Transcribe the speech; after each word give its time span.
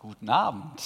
Guten 0.00 0.30
Abend. 0.30 0.80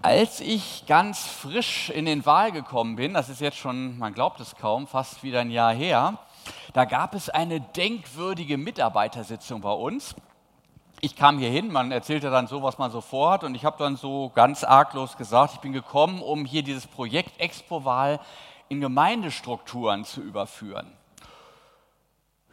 Als 0.00 0.40
ich 0.40 0.84
ganz 0.86 1.26
frisch 1.26 1.90
in 1.90 2.06
den 2.06 2.24
Wahl 2.24 2.50
gekommen 2.50 2.96
bin, 2.96 3.12
das 3.12 3.28
ist 3.28 3.42
jetzt 3.42 3.58
schon, 3.58 3.98
man 3.98 4.14
glaubt 4.14 4.40
es 4.40 4.56
kaum, 4.56 4.86
fast 4.86 5.22
wieder 5.22 5.40
ein 5.40 5.50
Jahr 5.50 5.74
her, 5.74 6.16
da 6.72 6.86
gab 6.86 7.14
es 7.14 7.28
eine 7.28 7.60
denkwürdige 7.60 8.56
Mitarbeitersitzung 8.56 9.60
bei 9.60 9.72
uns. 9.72 10.14
Ich 11.02 11.14
kam 11.14 11.38
hier 11.38 11.50
hin, 11.50 11.70
man 11.70 11.92
erzählte 11.92 12.30
dann 12.30 12.46
so, 12.46 12.62
was 12.62 12.78
man 12.78 12.90
so 12.90 13.02
vorhat 13.02 13.44
und 13.44 13.54
ich 13.54 13.66
habe 13.66 13.76
dann 13.76 13.96
so 13.96 14.32
ganz 14.34 14.64
arglos 14.64 15.18
gesagt, 15.18 15.52
ich 15.52 15.60
bin 15.60 15.74
gekommen, 15.74 16.22
um 16.22 16.46
hier 16.46 16.62
dieses 16.62 16.86
Projekt 16.86 17.38
Expo-Wahl 17.38 18.18
in 18.70 18.80
Gemeindestrukturen 18.80 20.06
zu 20.06 20.22
überführen. 20.22 20.90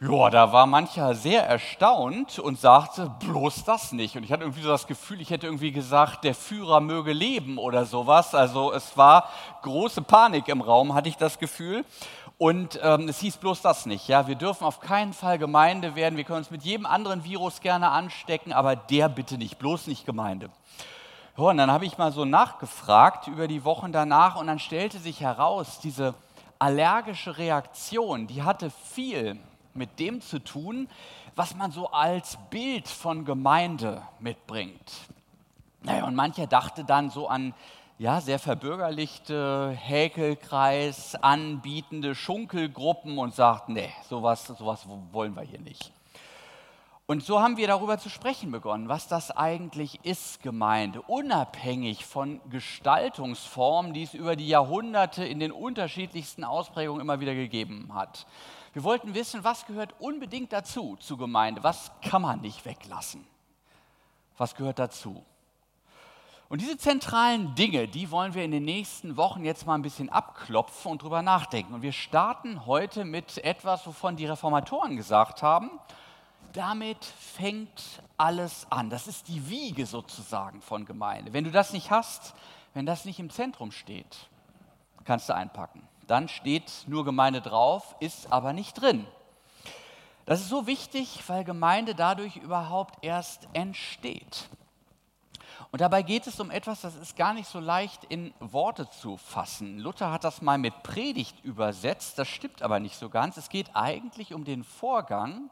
Ja, 0.02 0.30
da 0.30 0.50
war 0.50 0.64
mancher 0.64 1.14
sehr 1.14 1.46
erstaunt 1.46 2.38
und 2.38 2.58
sagte, 2.58 3.12
bloß 3.18 3.64
das 3.64 3.92
nicht. 3.92 4.16
Und 4.16 4.22
ich 4.22 4.32
hatte 4.32 4.44
irgendwie 4.44 4.62
so 4.62 4.70
das 4.70 4.86
Gefühl, 4.86 5.20
ich 5.20 5.28
hätte 5.28 5.46
irgendwie 5.46 5.72
gesagt, 5.72 6.24
der 6.24 6.34
Führer 6.34 6.80
möge 6.80 7.12
leben 7.12 7.58
oder 7.58 7.84
sowas. 7.84 8.34
Also 8.34 8.72
es 8.72 8.96
war 8.96 9.28
große 9.60 10.00
Panik 10.00 10.48
im 10.48 10.62
Raum, 10.62 10.94
hatte 10.94 11.10
ich 11.10 11.18
das 11.18 11.38
Gefühl. 11.38 11.84
Und 12.38 12.80
ähm, 12.82 13.10
es 13.10 13.18
hieß 13.18 13.36
bloß 13.36 13.60
das 13.60 13.84
nicht. 13.84 14.08
Ja, 14.08 14.26
wir 14.26 14.36
dürfen 14.36 14.64
auf 14.64 14.80
keinen 14.80 15.12
Fall 15.12 15.36
Gemeinde 15.36 15.94
werden. 15.96 16.16
Wir 16.16 16.24
können 16.24 16.38
uns 16.38 16.50
mit 16.50 16.62
jedem 16.62 16.86
anderen 16.86 17.22
Virus 17.22 17.60
gerne 17.60 17.90
anstecken, 17.90 18.54
aber 18.54 18.76
der 18.76 19.10
bitte 19.10 19.36
nicht, 19.36 19.58
bloß 19.58 19.86
nicht 19.86 20.06
Gemeinde. 20.06 20.48
Ja, 21.36 21.44
und 21.44 21.58
dann 21.58 21.70
habe 21.70 21.84
ich 21.84 21.98
mal 21.98 22.10
so 22.10 22.24
nachgefragt 22.24 23.26
über 23.26 23.46
die 23.48 23.66
Wochen 23.66 23.92
danach 23.92 24.36
und 24.36 24.46
dann 24.46 24.60
stellte 24.60 24.98
sich 24.98 25.20
heraus, 25.20 25.78
diese 25.78 26.14
allergische 26.58 27.36
Reaktion, 27.36 28.26
die 28.28 28.42
hatte 28.42 28.70
viel 28.70 29.38
mit 29.74 29.98
dem 29.98 30.20
zu 30.20 30.38
tun, 30.38 30.88
was 31.36 31.54
man 31.54 31.72
so 31.72 31.90
als 31.90 32.38
Bild 32.50 32.88
von 32.88 33.24
Gemeinde 33.24 34.02
mitbringt. 34.18 34.92
Naja, 35.82 36.04
und 36.04 36.14
mancher 36.14 36.46
dachte 36.46 36.84
dann 36.84 37.10
so 37.10 37.28
an 37.28 37.54
ja, 37.98 38.20
sehr 38.22 38.38
verbürgerlichte 38.38 39.76
Häkelkreis, 39.78 41.16
anbietende 41.16 42.14
Schunkelgruppen 42.14 43.18
und 43.18 43.34
sagt, 43.34 43.68
nee, 43.68 43.90
sowas, 44.08 44.46
sowas 44.46 44.86
wollen 45.12 45.36
wir 45.36 45.42
hier 45.42 45.60
nicht. 45.60 45.92
Und 47.10 47.24
so 47.24 47.40
haben 47.40 47.56
wir 47.56 47.66
darüber 47.66 47.98
zu 47.98 48.08
sprechen 48.08 48.52
begonnen, 48.52 48.88
was 48.88 49.08
das 49.08 49.32
eigentlich 49.32 49.98
ist, 50.04 50.42
Gemeinde, 50.42 51.02
unabhängig 51.02 52.06
von 52.06 52.40
Gestaltungsformen, 52.50 53.92
die 53.92 54.04
es 54.04 54.14
über 54.14 54.36
die 54.36 54.46
Jahrhunderte 54.46 55.24
in 55.24 55.40
den 55.40 55.52
unterschiedlichsten 55.52 56.44
Ausprägungen 56.44 57.00
immer 57.00 57.18
wieder 57.18 57.34
gegeben 57.34 57.90
hat. 57.92 58.26
Wir 58.72 58.84
wollten 58.84 59.14
wissen, 59.14 59.42
was 59.42 59.66
gehört 59.66 59.94
unbedingt 59.98 60.52
dazu 60.52 60.96
zur 61.00 61.18
Gemeinde, 61.18 61.62
was 61.62 61.90
kann 62.02 62.22
man 62.22 62.40
nicht 62.40 62.64
weglassen, 62.64 63.26
was 64.36 64.54
gehört 64.54 64.78
dazu. 64.78 65.24
Und 66.48 66.60
diese 66.60 66.76
zentralen 66.78 67.54
Dinge, 67.54 67.88
die 67.88 68.10
wollen 68.10 68.34
wir 68.34 68.44
in 68.44 68.50
den 68.50 68.64
nächsten 68.64 69.16
Wochen 69.16 69.44
jetzt 69.44 69.66
mal 69.66 69.74
ein 69.74 69.82
bisschen 69.82 70.08
abklopfen 70.08 70.92
und 70.92 71.02
drüber 71.02 71.22
nachdenken. 71.22 71.74
Und 71.74 71.82
wir 71.82 71.92
starten 71.92 72.66
heute 72.66 73.04
mit 73.04 73.38
etwas, 73.38 73.86
wovon 73.86 74.16
die 74.16 74.26
Reformatoren 74.26 74.96
gesagt 74.96 75.42
haben, 75.42 75.70
damit 76.52 77.04
fängt 77.04 78.02
alles 78.16 78.66
an. 78.70 78.90
Das 78.90 79.06
ist 79.06 79.28
die 79.28 79.48
Wiege 79.48 79.86
sozusagen 79.86 80.60
von 80.60 80.84
Gemeinde. 80.84 81.32
Wenn 81.32 81.44
du 81.44 81.52
das 81.52 81.72
nicht 81.72 81.90
hast, 81.92 82.34
wenn 82.74 82.86
das 82.86 83.04
nicht 83.04 83.20
im 83.20 83.30
Zentrum 83.30 83.70
steht, 83.70 84.28
kannst 85.04 85.28
du 85.28 85.34
einpacken 85.34 85.86
dann 86.10 86.28
steht 86.28 86.84
nur 86.86 87.04
Gemeinde 87.04 87.40
drauf, 87.40 87.94
ist 88.00 88.32
aber 88.32 88.52
nicht 88.52 88.80
drin. 88.80 89.06
Das 90.26 90.40
ist 90.40 90.48
so 90.48 90.66
wichtig, 90.66 91.22
weil 91.28 91.44
Gemeinde 91.44 91.94
dadurch 91.94 92.36
überhaupt 92.36 93.04
erst 93.04 93.48
entsteht. 93.52 94.48
Und 95.70 95.80
dabei 95.80 96.02
geht 96.02 96.26
es 96.26 96.40
um 96.40 96.50
etwas, 96.50 96.80
das 96.80 96.96
ist 96.96 97.16
gar 97.16 97.32
nicht 97.32 97.48
so 97.48 97.60
leicht 97.60 98.04
in 98.04 98.34
Worte 98.40 98.90
zu 98.90 99.16
fassen. 99.16 99.78
Luther 99.78 100.10
hat 100.10 100.24
das 100.24 100.42
mal 100.42 100.58
mit 100.58 100.82
Predigt 100.82 101.44
übersetzt, 101.44 102.18
das 102.18 102.26
stimmt 102.26 102.62
aber 102.62 102.80
nicht 102.80 102.96
so 102.96 103.08
ganz. 103.08 103.36
Es 103.36 103.48
geht 103.48 103.76
eigentlich 103.76 104.34
um 104.34 104.44
den 104.44 104.64
Vorgang, 104.64 105.48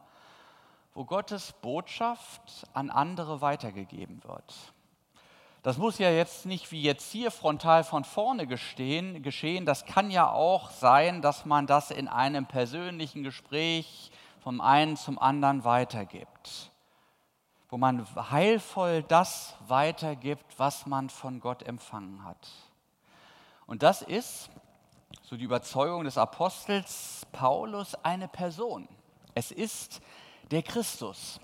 wo 0.94 1.04
Gottes 1.04 1.52
Botschaft 1.62 2.66
an 2.72 2.90
andere 2.90 3.40
weitergegeben 3.40 4.24
wird. 4.24 4.54
Das 5.62 5.76
muss 5.76 5.98
ja 5.98 6.10
jetzt 6.10 6.46
nicht 6.46 6.70
wie 6.70 6.82
jetzt 6.82 7.10
hier 7.10 7.30
frontal 7.30 7.82
von 7.82 8.04
vorne 8.04 8.46
gestehen, 8.46 9.22
geschehen. 9.22 9.66
Das 9.66 9.84
kann 9.84 10.10
ja 10.10 10.30
auch 10.30 10.70
sein, 10.70 11.20
dass 11.20 11.44
man 11.44 11.66
das 11.66 11.90
in 11.90 12.06
einem 12.08 12.46
persönlichen 12.46 13.24
Gespräch 13.24 14.10
vom 14.40 14.60
einen 14.60 14.96
zum 14.96 15.18
anderen 15.18 15.64
weitergibt. 15.64 16.70
Wo 17.68 17.76
man 17.76 18.06
heilvoll 18.30 19.02
das 19.02 19.56
weitergibt, 19.66 20.58
was 20.58 20.86
man 20.86 21.10
von 21.10 21.40
Gott 21.40 21.64
empfangen 21.64 22.24
hat. 22.24 22.48
Und 23.66 23.82
das 23.82 24.00
ist, 24.00 24.48
so 25.22 25.36
die 25.36 25.44
Überzeugung 25.44 26.04
des 26.04 26.16
Apostels 26.16 27.26
Paulus, 27.32 27.94
eine 27.96 28.28
Person. 28.28 28.88
Es 29.34 29.50
ist 29.50 30.00
der 30.50 30.62
Christus. 30.62 31.40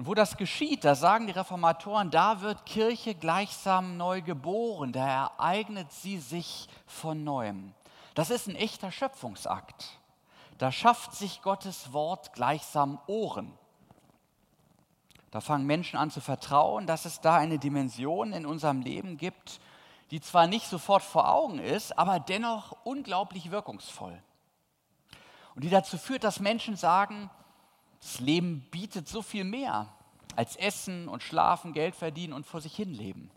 Und 0.00 0.06
wo 0.06 0.14
das 0.14 0.38
geschieht, 0.38 0.86
da 0.86 0.94
sagen 0.94 1.26
die 1.26 1.34
Reformatoren, 1.34 2.10
da 2.10 2.40
wird 2.40 2.64
Kirche 2.64 3.14
gleichsam 3.14 3.98
neu 3.98 4.22
geboren, 4.22 4.92
da 4.92 5.06
ereignet 5.06 5.92
sie 5.92 6.16
sich 6.16 6.70
von 6.86 7.22
neuem. 7.22 7.74
Das 8.14 8.30
ist 8.30 8.48
ein 8.48 8.56
echter 8.56 8.92
Schöpfungsakt. 8.92 10.00
Da 10.56 10.72
schafft 10.72 11.12
sich 11.12 11.42
Gottes 11.42 11.92
Wort 11.92 12.32
gleichsam 12.32 12.98
Ohren. 13.08 13.52
Da 15.32 15.42
fangen 15.42 15.66
Menschen 15.66 15.98
an 15.98 16.10
zu 16.10 16.22
vertrauen, 16.22 16.86
dass 16.86 17.04
es 17.04 17.20
da 17.20 17.36
eine 17.36 17.58
Dimension 17.58 18.32
in 18.32 18.46
unserem 18.46 18.80
Leben 18.80 19.18
gibt, 19.18 19.60
die 20.10 20.22
zwar 20.22 20.46
nicht 20.46 20.66
sofort 20.66 21.02
vor 21.02 21.30
Augen 21.30 21.58
ist, 21.58 21.98
aber 21.98 22.20
dennoch 22.20 22.74
unglaublich 22.84 23.50
wirkungsvoll. 23.50 24.22
Und 25.54 25.62
die 25.62 25.68
dazu 25.68 25.98
führt, 25.98 26.24
dass 26.24 26.40
Menschen 26.40 26.76
sagen, 26.76 27.28
das 28.00 28.20
Leben 28.20 28.60
bietet 28.70 29.08
so 29.08 29.22
viel 29.22 29.44
mehr 29.44 29.86
als 30.36 30.56
Essen 30.56 31.08
und 31.08 31.22
Schlafen, 31.22 31.72
Geld 31.72 31.94
verdienen 31.94 32.32
und 32.32 32.46
vor 32.46 32.60
sich 32.60 32.74
hin 32.74 32.94
leben. 32.94 33.30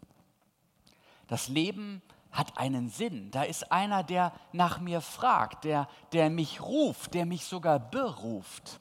Das 1.27 1.49
Leben 1.49 2.01
hat 2.31 2.57
einen 2.57 2.89
Sinn. 2.89 3.29
Da 3.31 3.43
ist 3.43 3.71
einer, 3.71 4.03
der 4.03 4.31
nach 4.51 4.79
mir 4.79 5.01
fragt, 5.01 5.65
der, 5.65 5.87
der 6.13 6.29
mich 6.29 6.61
ruft, 6.61 7.13
der 7.13 7.25
mich 7.25 7.45
sogar 7.45 7.79
beruft. 7.79 8.79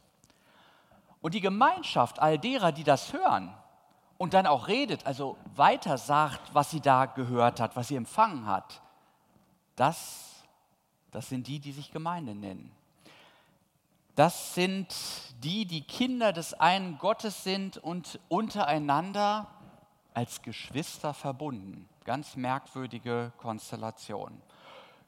Und 1.20 1.34
die 1.34 1.40
Gemeinschaft 1.40 2.18
all 2.18 2.38
derer, 2.38 2.72
die 2.72 2.84
das 2.84 3.12
hören 3.12 3.52
und 4.18 4.34
dann 4.34 4.46
auch 4.46 4.68
redet, 4.68 5.06
also 5.06 5.36
weiter 5.54 5.98
sagt, 5.98 6.54
was 6.54 6.70
sie 6.70 6.80
da 6.80 7.06
gehört 7.06 7.60
hat, 7.60 7.76
was 7.76 7.88
sie 7.88 7.96
empfangen 7.96 8.46
hat, 8.46 8.80
das, 9.76 10.44
das 11.10 11.28
sind 11.28 11.46
die, 11.46 11.58
die 11.58 11.72
sich 11.72 11.90
Gemeinde 11.90 12.34
nennen 12.34 12.72
das 14.14 14.54
sind 14.54 14.94
die, 15.42 15.64
die 15.64 15.82
Kinder 15.82 16.32
des 16.32 16.54
einen 16.54 16.98
Gottes 16.98 17.44
sind 17.44 17.78
und 17.78 18.20
untereinander 18.28 19.48
als 20.14 20.42
Geschwister 20.42 21.14
verbunden. 21.14 21.88
Ganz 22.04 22.36
merkwürdige 22.36 23.32
Konstellation. 23.38 24.42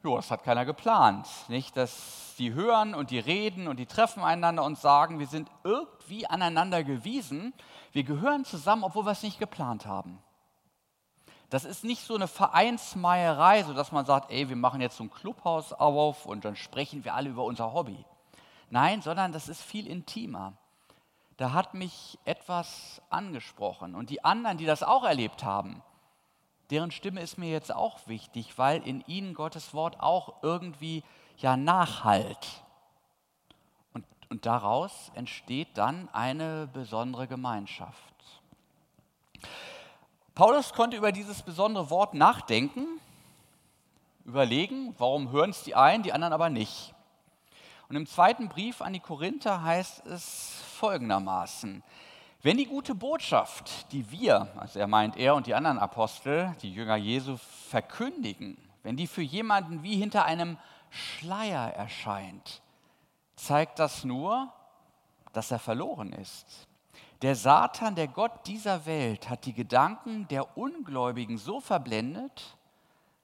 Jo, 0.03 0.15
das 0.17 0.29
hat 0.29 0.43
keiner 0.43 0.65
geplant, 0.65 1.27
nicht? 1.47 1.75
Dass 1.77 2.35
die 2.37 2.53
hören 2.53 2.93
und 2.93 3.11
die 3.11 3.19
reden 3.19 3.67
und 3.67 3.77
die 3.77 3.85
treffen 3.85 4.23
einander 4.23 4.63
und 4.63 4.77
sagen, 4.77 5.19
wir 5.19 5.27
sind 5.27 5.49
irgendwie 5.63 6.27
aneinander 6.27 6.83
gewiesen. 6.83 7.53
Wir 7.91 8.03
gehören 8.03 8.45
zusammen, 8.45 8.83
obwohl 8.83 9.05
wir 9.05 9.11
es 9.11 9.23
nicht 9.23 9.39
geplant 9.39 9.85
haben. 9.85 10.19
Das 11.49 11.63
ist 11.63 11.83
nicht 11.83 12.03
so 12.03 12.15
eine 12.15 12.27
Vereinsmeierei, 12.27 13.63
so 13.63 13.73
dass 13.73 13.91
man 13.91 14.05
sagt, 14.05 14.31
ey, 14.31 14.49
wir 14.49 14.55
machen 14.55 14.81
jetzt 14.81 14.97
so 14.97 15.03
ein 15.03 15.11
Clubhaus 15.11 15.73
auf 15.73 16.25
und 16.25 16.45
dann 16.45 16.55
sprechen 16.55 17.03
wir 17.03 17.13
alle 17.13 17.29
über 17.29 17.43
unser 17.43 17.73
Hobby. 17.73 18.03
Nein, 18.69 19.01
sondern 19.01 19.31
das 19.31 19.49
ist 19.49 19.61
viel 19.61 19.87
intimer. 19.87 20.53
Da 21.37 21.51
hat 21.51 21.73
mich 21.73 22.17
etwas 22.25 23.01
angesprochen. 23.09 23.95
Und 23.95 24.09
die 24.09 24.23
anderen, 24.23 24.57
die 24.57 24.65
das 24.65 24.83
auch 24.83 25.03
erlebt 25.03 25.43
haben, 25.43 25.81
deren 26.69 26.91
Stimme 26.91 27.21
ist 27.21 27.37
mir 27.37 27.49
jetzt 27.49 27.73
auch 27.73 28.07
wichtig, 28.07 28.57
weil 28.57 28.81
in 28.87 29.01
ihnen 29.07 29.33
Gottes 29.33 29.73
Wort 29.73 29.99
auch 29.99 30.41
irgendwie 30.41 31.03
ja 31.37 31.57
nachhalt. 31.57 32.63
Und, 33.93 34.05
und 34.29 34.45
daraus 34.45 35.11
entsteht 35.13 35.77
dann 35.77 36.09
eine 36.13 36.67
besondere 36.73 37.27
Gemeinschaft. 37.27 38.15
Paulus 40.33 40.73
konnte 40.73 40.97
über 40.97 41.11
dieses 41.11 41.43
besondere 41.43 41.89
Wort 41.89 42.13
nachdenken, 42.13 42.87
überlegen, 44.25 44.95
warum 44.97 45.31
hören 45.31 45.51
es 45.51 45.63
die 45.63 45.75
einen, 45.75 46.03
die 46.03 46.13
anderen 46.13 46.33
aber 46.33 46.49
nicht. 46.49 46.94
Und 47.87 47.95
im 47.95 48.07
zweiten 48.07 48.49
Brief 48.49 48.81
an 48.81 48.93
die 48.93 48.99
Korinther 48.99 49.63
heißt 49.63 50.05
es 50.07 50.61
folgendermaßen, 50.77 51.83
wenn 52.41 52.57
die 52.57 52.65
gute 52.65 52.93
Botschaft, 52.93 53.91
die 53.91 54.11
wir, 54.11 54.47
also 54.57 54.79
er 54.79 54.87
meint 54.87 55.17
er 55.17 55.35
und 55.35 55.47
die 55.47 55.55
anderen 55.55 55.79
Apostel, 55.79 56.55
die 56.61 56.71
Jünger 56.71 56.95
Jesu, 56.95 57.37
verkündigen, 57.37 58.57
wenn 58.83 58.97
die 58.97 59.07
für 59.07 59.23
jemanden 59.23 59.81
wie 59.81 59.95
hinter 59.95 60.25
einem 60.25 60.57
Schleier 60.89 61.73
erscheint, 61.73 62.61
zeigt 63.35 63.79
das 63.79 64.03
nur, 64.03 64.53
dass 65.33 65.51
er 65.51 65.59
verloren 65.59 66.13
ist. 66.13 66.67
Der 67.21 67.35
Satan, 67.35 67.95
der 67.95 68.07
Gott 68.07 68.45
dieser 68.45 68.85
Welt, 68.85 69.29
hat 69.29 69.45
die 69.45 69.53
Gedanken 69.53 70.27
der 70.27 70.57
Ungläubigen 70.57 71.37
so 71.37 71.59
verblendet, 71.59 72.55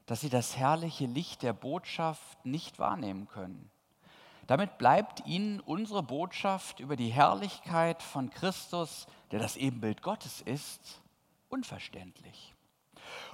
dass 0.06 0.22
sie 0.22 0.30
das 0.30 0.58
herrliche 0.58 1.06
Licht 1.06 1.44
der 1.44 1.54
Botschaft 1.54 2.46
nicht 2.46 2.80
wahrnehmen 2.80 3.28
können. 3.28 3.71
Damit 4.52 4.78
bleibt 4.78 5.26
ihnen 5.26 5.62
unsere 5.62 6.04
Botschaft 6.04 6.82
über 6.82 6.98
die 6.98 7.08
Herrlichkeit 7.08 8.04
von 8.04 8.30
Christus, 8.30 9.08
der 9.32 9.40
das 9.40 9.56
Ebenbild 9.56 10.02
Gottes 10.02 10.42
ist, 10.42 11.00
unverständlich. 11.48 12.54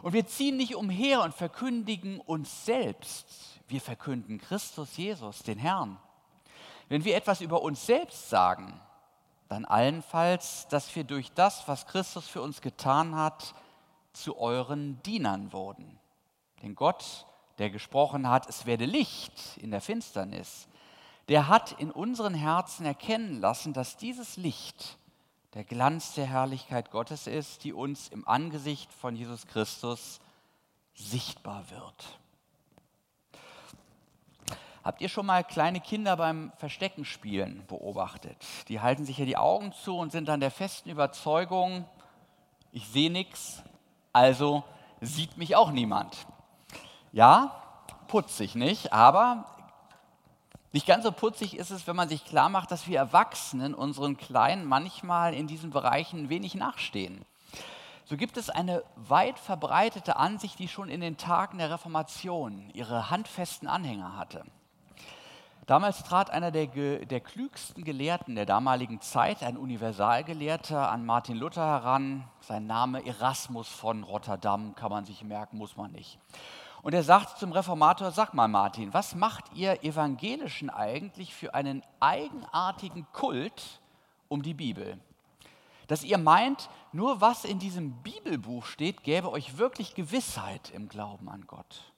Und 0.03 0.13
wir 0.13 0.27
ziehen 0.27 0.57
nicht 0.57 0.75
umher 0.75 1.23
und 1.23 1.33
verkündigen 1.33 2.19
uns 2.19 2.65
selbst. 2.65 3.59
Wir 3.67 3.81
verkünden 3.81 4.37
Christus 4.37 4.95
Jesus, 4.95 5.41
den 5.41 5.57
Herrn. 5.57 5.97
Wenn 6.87 7.03
wir 7.03 7.15
etwas 7.15 7.41
über 7.41 7.63
uns 7.63 7.83
selbst 7.83 8.29
sagen, 8.29 8.79
dann 9.47 9.65
allenfalls, 9.65 10.67
dass 10.67 10.95
wir 10.95 11.03
durch 11.03 11.31
das, 11.31 11.67
was 11.67 11.87
Christus 11.87 12.27
für 12.27 12.43
uns 12.43 12.61
getan 12.61 13.15
hat, 13.15 13.55
zu 14.13 14.37
euren 14.37 15.01
Dienern 15.01 15.51
wurden. 15.51 15.97
Denn 16.61 16.75
Gott, 16.75 17.25
der 17.57 17.71
gesprochen 17.71 18.29
hat, 18.29 18.47
es 18.47 18.67
werde 18.67 18.85
Licht 18.85 19.57
in 19.57 19.71
der 19.71 19.81
Finsternis, 19.81 20.67
der 21.29 21.47
hat 21.47 21.73
in 21.73 21.91
unseren 21.91 22.33
Herzen 22.33 22.85
erkennen 22.85 23.41
lassen, 23.41 23.73
dass 23.73 23.97
dieses 23.97 24.37
Licht 24.37 24.97
der 25.53 25.63
Glanz 25.63 26.13
der 26.13 26.25
Herrlichkeit 26.25 26.91
Gottes 26.91 27.27
ist, 27.27 27.63
die 27.63 27.73
uns 27.73 28.09
im 28.09 28.27
Angesicht 28.27 28.91
von 28.93 29.15
Jesus 29.15 29.47
Christus 29.47 30.19
sichtbar 30.93 31.69
wird. 31.69 32.19
Habt 34.83 35.01
ihr 35.01 35.09
schon 35.09 35.25
mal 35.25 35.43
kleine 35.43 35.81
Kinder 35.81 36.15
beim 36.15 36.53
Verstecken 36.57 37.03
spielen 37.03 37.65
beobachtet? 37.67 38.37
Die 38.69 38.79
halten 38.79 39.03
sich 39.03 39.17
ja 39.17 39.25
die 39.25 39.35
Augen 39.35 39.73
zu 39.73 39.97
und 39.97 40.13
sind 40.13 40.29
dann 40.29 40.39
der 40.39 40.51
festen 40.51 40.89
Überzeugung, 40.89 41.85
ich 42.71 42.87
sehe 42.87 43.11
nichts, 43.11 43.63
also 44.13 44.63
sieht 45.01 45.37
mich 45.37 45.57
auch 45.57 45.71
niemand. 45.71 46.25
Ja, 47.11 47.61
putzig 48.07 48.55
nicht, 48.55 48.93
aber 48.93 49.56
nicht 50.73 50.85
ganz 50.85 51.03
so 51.03 51.11
putzig 51.11 51.55
ist 51.57 51.71
es, 51.71 51.87
wenn 51.87 51.95
man 51.95 52.09
sich 52.09 52.25
klar 52.25 52.49
macht, 52.49 52.71
dass 52.71 52.87
wir 52.87 52.97
Erwachsenen 52.97 53.73
unseren 53.73 54.17
Kleinen 54.17 54.65
manchmal 54.65 55.33
in 55.33 55.47
diesen 55.47 55.69
Bereichen 55.69 56.29
wenig 56.29 56.55
nachstehen. 56.55 57.25
So 58.05 58.15
gibt 58.15 58.37
es 58.37 58.49
eine 58.49 58.83
weit 58.95 59.37
verbreitete 59.39 60.15
Ansicht, 60.15 60.59
die 60.59 60.67
schon 60.67 60.89
in 60.89 61.01
den 61.01 61.17
Tagen 61.17 61.57
der 61.57 61.71
Reformation 61.71 62.69
ihre 62.73 63.09
handfesten 63.09 63.67
Anhänger 63.67 64.15
hatte. 64.15 64.43
Damals 65.65 66.03
trat 66.03 66.29
einer 66.29 66.49
der, 66.49 66.67
der 66.67 67.19
klügsten 67.19 67.83
Gelehrten 67.83 68.35
der 68.35 68.45
damaligen 68.45 69.01
Zeit, 69.01 69.43
ein 69.43 69.57
Universalgelehrter, 69.57 70.89
an 70.89 71.05
Martin 71.05 71.35
Luther 71.35 71.65
heran. 71.65 72.23
Sein 72.39 72.67
Name 72.67 73.05
Erasmus 73.05 73.67
von 73.67 74.03
Rotterdam, 74.03 74.75
kann 74.75 74.91
man 74.91 75.03
sich 75.03 75.25
merken, 75.25 75.57
muss 75.57 75.75
man 75.75 75.91
nicht. 75.91 76.19
Und 76.81 76.93
er 76.93 77.03
sagt 77.03 77.39
zum 77.39 77.51
Reformator, 77.51 78.11
sag 78.11 78.33
mal 78.33 78.47
Martin, 78.47 78.93
was 78.93 79.15
macht 79.15 79.45
ihr 79.53 79.83
Evangelischen 79.83 80.69
eigentlich 80.69 81.33
für 81.33 81.53
einen 81.53 81.83
eigenartigen 81.99 83.07
Kult 83.13 83.81
um 84.27 84.43
die 84.43 84.53
Bibel? 84.53 84.99
Dass 85.87 86.03
ihr 86.03 86.17
meint, 86.17 86.69
nur 86.91 87.21
was 87.21 87.45
in 87.45 87.59
diesem 87.59 87.93
Bibelbuch 88.03 88.65
steht, 88.65 89.03
gäbe 89.03 89.31
euch 89.31 89.57
wirklich 89.57 89.95
Gewissheit 89.95 90.69
im 90.71 90.89
Glauben 90.89 91.29
an 91.29 91.47
Gott. 91.47 91.93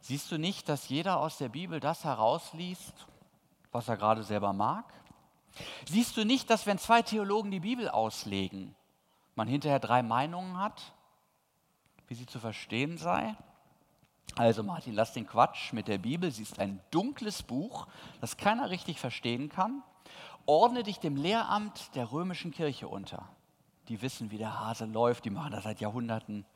Siehst 0.00 0.30
du 0.30 0.38
nicht, 0.38 0.68
dass 0.68 0.88
jeder 0.88 1.18
aus 1.18 1.38
der 1.38 1.48
Bibel 1.48 1.80
das 1.80 2.04
herausliest, 2.04 3.06
was 3.72 3.88
er 3.88 3.96
gerade 3.96 4.22
selber 4.22 4.52
mag? 4.52 4.84
Siehst 5.86 6.16
du 6.16 6.24
nicht, 6.24 6.48
dass 6.50 6.66
wenn 6.66 6.78
zwei 6.78 7.02
Theologen 7.02 7.50
die 7.50 7.60
Bibel 7.60 7.88
auslegen, 7.88 8.74
man 9.34 9.48
hinterher 9.48 9.80
drei 9.80 10.02
Meinungen 10.02 10.58
hat, 10.58 10.94
wie 12.06 12.14
sie 12.14 12.26
zu 12.26 12.38
verstehen 12.38 12.98
sei? 12.98 13.36
Also 14.40 14.62
Martin, 14.62 14.94
lass 14.94 15.12
den 15.12 15.26
Quatsch 15.26 15.74
mit 15.74 15.86
der 15.86 15.98
Bibel. 15.98 16.30
Sie 16.30 16.44
ist 16.44 16.58
ein 16.58 16.80
dunkles 16.90 17.42
Buch, 17.42 17.86
das 18.22 18.38
keiner 18.38 18.70
richtig 18.70 18.98
verstehen 18.98 19.50
kann. 19.50 19.82
Ordne 20.46 20.82
dich 20.82 20.98
dem 20.98 21.14
Lehramt 21.14 21.94
der 21.94 22.10
römischen 22.10 22.50
Kirche 22.50 22.88
unter. 22.88 23.28
Die 23.88 24.00
wissen, 24.00 24.30
wie 24.30 24.38
der 24.38 24.58
Hase 24.58 24.86
läuft, 24.86 25.26
die 25.26 25.30
machen 25.30 25.52
das 25.52 25.64
seit 25.64 25.82
Jahrhunderten 25.82 26.46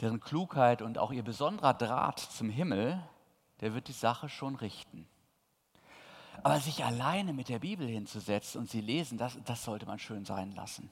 deren 0.00 0.20
Klugheit 0.20 0.80
und 0.80 0.96
auch 0.96 1.12
ihr 1.12 1.22
besonderer 1.22 1.74
Draht 1.74 2.18
zum 2.18 2.48
Himmel, 2.48 2.98
der 3.60 3.74
wird 3.74 3.88
die 3.88 3.92
Sache 3.92 4.30
schon 4.30 4.54
richten. 4.54 5.06
Aber 6.42 6.60
sich 6.60 6.82
alleine 6.82 7.34
mit 7.34 7.50
der 7.50 7.58
Bibel 7.58 7.86
hinzusetzen 7.86 8.62
und 8.62 8.70
sie 8.70 8.80
lesen, 8.80 9.18
das, 9.18 9.36
das 9.44 9.64
sollte 9.64 9.84
man 9.84 9.98
schön 9.98 10.24
sein 10.24 10.52
lassen. 10.52 10.88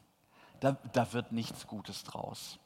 Da, 0.60 0.72
da 0.92 1.10
wird 1.14 1.32
nichts 1.32 1.66
Gutes 1.66 2.04
draus. 2.04 2.58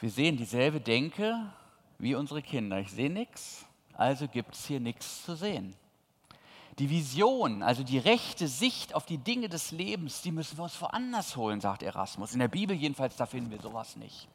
Wir 0.00 0.10
sehen 0.10 0.36
dieselbe 0.36 0.80
Denke 0.80 1.52
wie 1.98 2.14
unsere 2.14 2.42
Kinder. 2.42 2.78
Ich 2.80 2.90
sehe 2.90 3.10
nichts, 3.10 3.66
also 3.94 4.28
gibt 4.28 4.54
es 4.54 4.66
hier 4.66 4.80
nichts 4.80 5.24
zu 5.24 5.36
sehen. 5.36 5.74
Die 6.78 6.90
Vision, 6.90 7.62
also 7.62 7.84
die 7.84 7.98
rechte 7.98 8.48
Sicht 8.48 8.94
auf 8.94 9.06
die 9.06 9.18
Dinge 9.18 9.48
des 9.48 9.70
Lebens, 9.70 10.22
die 10.22 10.32
müssen 10.32 10.58
wir 10.58 10.64
uns 10.64 10.80
woanders 10.80 11.36
holen, 11.36 11.60
sagt 11.60 11.84
Erasmus. 11.84 12.32
In 12.32 12.40
der 12.40 12.48
Bibel 12.48 12.74
jedenfalls, 12.76 13.16
da 13.16 13.26
finden 13.26 13.50
wir 13.50 13.60
sowas 13.60 13.94
nicht. 13.96 14.28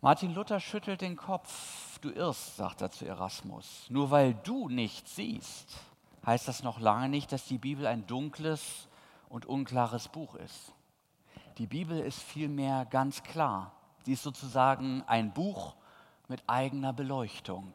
Martin 0.00 0.34
Luther 0.34 0.60
schüttelt 0.60 1.02
den 1.02 1.16
Kopf. 1.16 2.00
Du 2.00 2.10
irrst, 2.10 2.56
sagt 2.56 2.80
er 2.80 2.90
zu 2.90 3.06
Erasmus. 3.06 3.86
Nur 3.88 4.10
weil 4.10 4.34
du 4.34 4.68
nichts 4.68 5.14
siehst, 5.14 5.78
heißt 6.26 6.48
das 6.48 6.62
noch 6.62 6.80
lange 6.80 7.08
nicht, 7.08 7.30
dass 7.30 7.44
die 7.44 7.58
Bibel 7.58 7.86
ein 7.86 8.06
dunkles 8.06 8.88
und 9.28 9.46
unklares 9.46 10.08
Buch 10.08 10.34
ist. 10.36 10.72
Die 11.58 11.66
Bibel 11.66 12.00
ist 12.00 12.20
vielmehr 12.20 12.86
ganz 12.86 13.22
klar. 13.22 13.72
Sie 14.04 14.14
ist 14.14 14.22
sozusagen 14.22 15.04
ein 15.06 15.32
Buch 15.32 15.74
mit 16.32 16.42
eigener 16.46 16.94
Beleuchtung. 16.94 17.74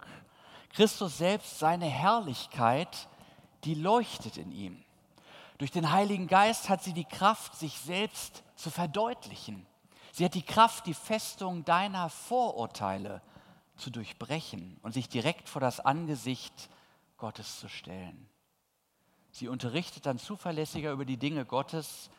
Christus 0.73 1.19
selbst, 1.19 1.59
seine 1.59 1.85
Herrlichkeit, 1.85 3.07
die 3.63 3.75
leuchtet 3.75 4.37
in 4.37 4.51
ihm. 4.51 4.83
Durch 5.59 5.69
den 5.69 5.91
Heiligen 5.91 6.25
Geist 6.25 6.67
hat 6.67 6.81
sie 6.83 6.93
die 6.93 7.05
Kraft, 7.05 7.53
sich 7.55 7.77
selbst 7.77 8.41
zu 8.55 8.71
verdeutlichen. 8.71 9.67
Sie 10.11 10.25
hat 10.25 10.33
die 10.33 10.41
Kraft, 10.41 10.87
die 10.87 10.95
Festung 10.95 11.65
deiner 11.65 12.09
Vorurteile 12.09 13.21
zu 13.75 13.91
durchbrechen 13.91 14.79
und 14.81 14.91
sich 14.91 15.07
direkt 15.07 15.49
vor 15.49 15.61
das 15.61 15.79
Angesicht 15.79 16.69
Gottes 17.17 17.59
zu 17.59 17.69
stellen. 17.69 18.27
Sie 19.29 19.47
unterrichtet 19.47 20.07
dann 20.07 20.17
zuverlässiger 20.17 20.91
über 20.91 21.05
die 21.05 21.17
Dinge 21.17 21.45
Gottes 21.45 22.09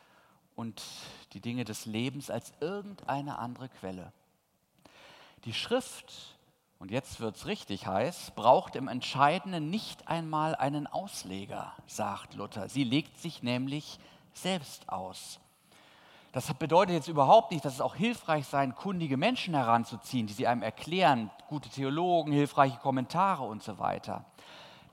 und 0.55 0.81
die 1.33 1.41
Dinge 1.41 1.65
des 1.65 1.85
Lebens 1.85 2.31
als 2.31 2.53
irgendeine 2.61 3.39
andere 3.39 3.69
Quelle. 3.69 4.13
Die 5.49 5.55
Schrift, 5.55 6.13
und 6.79 6.91
jetzt 6.91 7.21
wird 7.21 7.37
es 7.37 7.47
richtig 7.47 7.87
heiß, 7.87 8.33
braucht 8.37 8.77
im 8.77 8.87
Entscheidenden 8.87 9.71
nicht 9.71 10.07
einmal 10.07 10.55
einen 10.55 10.87
Ausleger, 10.87 11.73
sagt 11.87 12.35
Luther. 12.35 12.69
Sie 12.69 12.85
legt 12.85 13.17
sich 13.17 13.43
nämlich 13.43 13.99
selbst 14.35 14.91
aus. 14.91 15.41
Das 16.33 16.53
bedeutet 16.53 16.97
jetzt 16.97 17.09
überhaupt 17.09 17.51
nicht, 17.51 17.65
dass 17.65 17.73
es 17.73 17.81
auch 17.81 17.95
hilfreich 17.95 18.47
sein, 18.47 18.75
kundige 18.75 19.17
Menschen 19.17 19.55
heranzuziehen, 19.55 20.27
die 20.27 20.35
sie 20.35 20.47
einem 20.47 20.61
erklären, 20.61 21.31
gute 21.49 21.71
Theologen, 21.71 22.31
hilfreiche 22.31 22.77
Kommentare 22.81 23.45
und 23.45 23.63
so 23.63 23.79
weiter. 23.79 24.27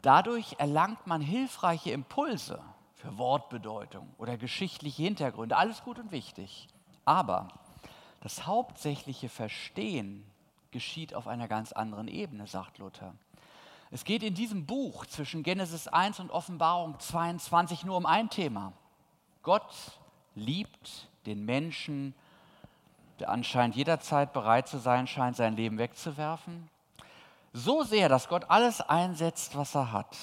Dadurch 0.03 0.55
erlangt 0.57 1.05
man 1.05 1.19
hilfreiche 1.19 1.91
Impulse 1.91 2.63
für 2.93 3.17
Wortbedeutung 3.17 4.07
oder 4.17 4.37
geschichtliche 4.37 5.03
Hintergründe, 5.03 5.57
alles 5.57 5.83
gut 5.83 5.99
und 5.99 6.13
wichtig. 6.13 6.69
Aber 7.03 7.49
das 8.21 8.47
hauptsächliche 8.47 9.27
Verstehen 9.27 10.25
geschieht 10.75 11.13
auf 11.13 11.25
einer 11.25 11.47
ganz 11.47 11.71
anderen 11.71 12.09
Ebene, 12.09 12.47
sagt 12.47 12.79
Luther. 12.79 13.15
Es 13.91 14.03
geht 14.03 14.23
in 14.23 14.33
diesem 14.33 14.65
Buch 14.65 15.05
zwischen 15.05 15.41
Genesis 15.41 15.87
1 15.87 16.19
und 16.19 16.31
Offenbarung 16.31 16.99
22 16.99 17.85
nur 17.85 17.95
um 17.95 18.05
ein 18.05 18.29
Thema. 18.29 18.73
Gott 19.41 19.73
liebt 20.35 21.07
den 21.25 21.45
Menschen, 21.45 22.13
der 23.19 23.29
anscheinend 23.29 23.77
jederzeit 23.77 24.33
bereit 24.33 24.67
zu 24.67 24.77
sein 24.77 25.07
scheint, 25.07 25.37
sein 25.37 25.55
Leben 25.55 25.77
wegzuwerfen. 25.77 26.69
So 27.53 27.83
sehr, 27.83 28.09
dass 28.09 28.27
Gott 28.27 28.49
alles 28.49 28.81
einsetzt, 28.81 29.55
was 29.55 29.75
er 29.75 29.93
hat. 29.93 30.17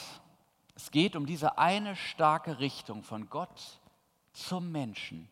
Es 0.76 0.90
geht 0.90 1.16
um 1.16 1.24
diese 1.24 1.56
eine 1.56 1.96
starke 1.96 2.58
Richtung 2.58 3.04
von 3.04 3.30
Gott 3.30 3.80
zum 4.34 4.70
Menschen. 4.70 5.30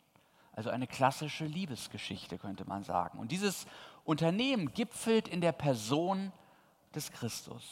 Also 0.54 0.70
eine 0.70 0.86
klassische 0.86 1.44
Liebesgeschichte, 1.44 2.38
könnte 2.38 2.64
man 2.64 2.84
sagen. 2.84 3.18
Und 3.18 3.32
dieses 3.32 3.66
Unternehmen 4.10 4.74
gipfelt 4.74 5.28
in 5.28 5.40
der 5.40 5.52
Person 5.52 6.32
des 6.96 7.12
Christus. 7.12 7.62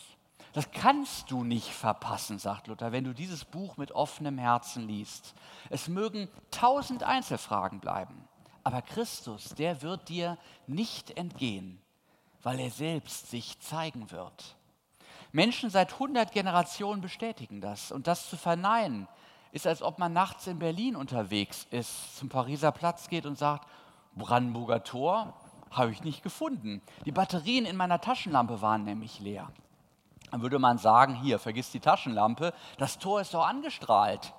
Das 0.53 0.71
kannst 0.71 1.33
du 1.33 1.43
nicht 1.43 1.69
verpassen, 1.69 2.39
sagt 2.39 2.69
Luther, 2.69 2.93
wenn 2.93 3.03
du 3.03 3.13
dieses 3.13 3.45
Buch 3.45 3.77
mit 3.77 3.91
offenem 3.91 4.39
Herzen 4.39 4.87
liest. 4.87 5.35
Es 5.69 5.89
mögen 5.89 6.29
tausend 6.53 7.03
Einzelfragen 7.03 7.81
bleiben, 7.81 8.29
aber 8.63 8.83
Christus, 8.83 9.57
der 9.57 9.83
wird 9.83 10.09
dir 10.09 10.39
nicht 10.69 11.17
entgehen, 11.17 11.83
weil 12.45 12.61
er 12.61 12.71
selbst 12.71 13.31
sich 13.31 13.59
zeigen 13.59 14.13
wird. 14.13 14.55
Menschen 15.33 15.71
seit 15.71 15.99
hundert 15.99 16.31
Generationen 16.31 17.01
bestätigen 17.01 17.61
das 17.61 17.91
und 17.91 18.07
das 18.07 18.31
zu 18.31 18.37
verneinen, 18.37 19.09
ist, 19.51 19.67
als 19.67 19.83
ob 19.83 19.99
man 19.99 20.13
nachts 20.13 20.47
in 20.47 20.61
Berlin 20.61 20.95
unterwegs 20.95 21.67
ist, 21.73 22.17
zum 22.17 22.29
Pariser 22.29 22.71
Platz 22.71 23.09
geht 23.09 23.27
und 23.27 23.37
sagt, 23.37 23.67
Brandenburger 24.15 24.85
Tor 24.85 25.35
habe 25.71 25.91
ich 25.91 26.03
nicht 26.03 26.23
gefunden. 26.23 26.83
Die 27.05 27.13
Batterien 27.13 27.65
in 27.65 27.77
meiner 27.77 28.01
Taschenlampe 28.01 28.61
waren 28.63 28.85
nämlich 28.85 29.21
leer. 29.21 29.51
Dann 30.31 30.43
würde 30.43 30.59
man 30.59 30.79
sagen, 30.79 31.15
hier, 31.15 31.39
vergiss 31.39 31.71
die 31.71 31.81
Taschenlampe, 31.81 32.53
das 32.77 32.99
Tor 32.99 33.21
ist 33.21 33.35
doch 33.35 33.47
angestrahlt. 33.47 34.35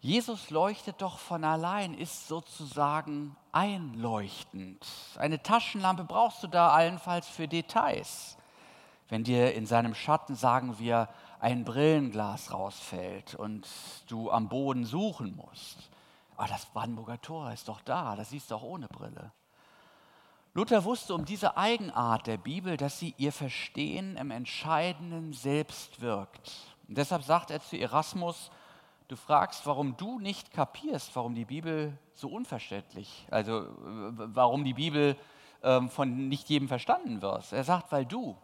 Jesus 0.00 0.48
leuchtet 0.48 1.02
doch 1.02 1.18
von 1.18 1.44
allein, 1.44 1.92
ist 1.92 2.26
sozusagen 2.26 3.36
einleuchtend. 3.52 4.86
Eine 5.18 5.42
Taschenlampe 5.42 6.04
brauchst 6.04 6.42
du 6.42 6.46
da 6.46 6.70
allenfalls 6.70 7.28
für 7.28 7.46
Details. 7.46 8.38
Wenn 9.10 9.24
dir 9.24 9.52
in 9.54 9.66
seinem 9.66 9.94
Schatten, 9.94 10.36
sagen 10.36 10.78
wir, 10.78 11.08
ein 11.38 11.64
Brillenglas 11.64 12.52
rausfällt 12.52 13.34
und 13.34 13.68
du 14.08 14.30
am 14.30 14.48
Boden 14.48 14.86
suchen 14.86 15.36
musst. 15.36 15.90
Aber 16.40 16.48
das 16.48 16.64
Brandenburger 16.64 17.20
Tor 17.20 17.52
ist 17.52 17.68
doch 17.68 17.82
da, 17.82 18.16
das 18.16 18.30
siehst 18.30 18.50
du 18.50 18.54
auch 18.54 18.62
ohne 18.62 18.88
Brille. 18.88 19.30
Luther 20.54 20.82
wusste 20.86 21.14
um 21.14 21.26
diese 21.26 21.58
Eigenart 21.58 22.26
der 22.26 22.38
Bibel, 22.38 22.78
dass 22.78 22.98
sie 22.98 23.14
ihr 23.18 23.30
Verstehen 23.30 24.16
im 24.16 24.30
Entscheidenden 24.30 25.34
selbst 25.34 26.00
wirkt. 26.00 26.50
Und 26.88 26.96
deshalb 26.96 27.24
sagt 27.24 27.50
er 27.50 27.60
zu 27.60 27.76
Erasmus, 27.76 28.50
du 29.08 29.16
fragst, 29.16 29.66
warum 29.66 29.98
du 29.98 30.18
nicht 30.18 30.50
kapierst, 30.50 31.14
warum 31.14 31.34
die 31.34 31.44
Bibel 31.44 31.98
so 32.14 32.30
unverständlich, 32.30 33.26
also 33.30 33.66
warum 33.76 34.64
die 34.64 34.72
Bibel 34.72 35.18
ähm, 35.62 35.90
von 35.90 36.30
nicht 36.30 36.48
jedem 36.48 36.68
verstanden 36.68 37.20
wird. 37.20 37.52
Er 37.52 37.64
sagt, 37.64 37.92
weil 37.92 38.06
du 38.06 38.34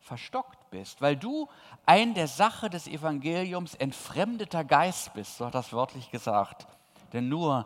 verstockt 0.00 0.68
bist, 0.70 1.00
weil 1.00 1.14
du 1.14 1.48
ein 1.84 2.14
der 2.14 2.26
Sache 2.26 2.70
des 2.70 2.88
Evangeliums 2.88 3.76
entfremdeter 3.76 4.64
Geist 4.64 5.14
bist, 5.14 5.36
so 5.36 5.46
hat 5.46 5.54
das 5.54 5.72
wörtlich 5.72 6.10
gesagt. 6.10 6.66
Denn 7.16 7.30
nur 7.30 7.64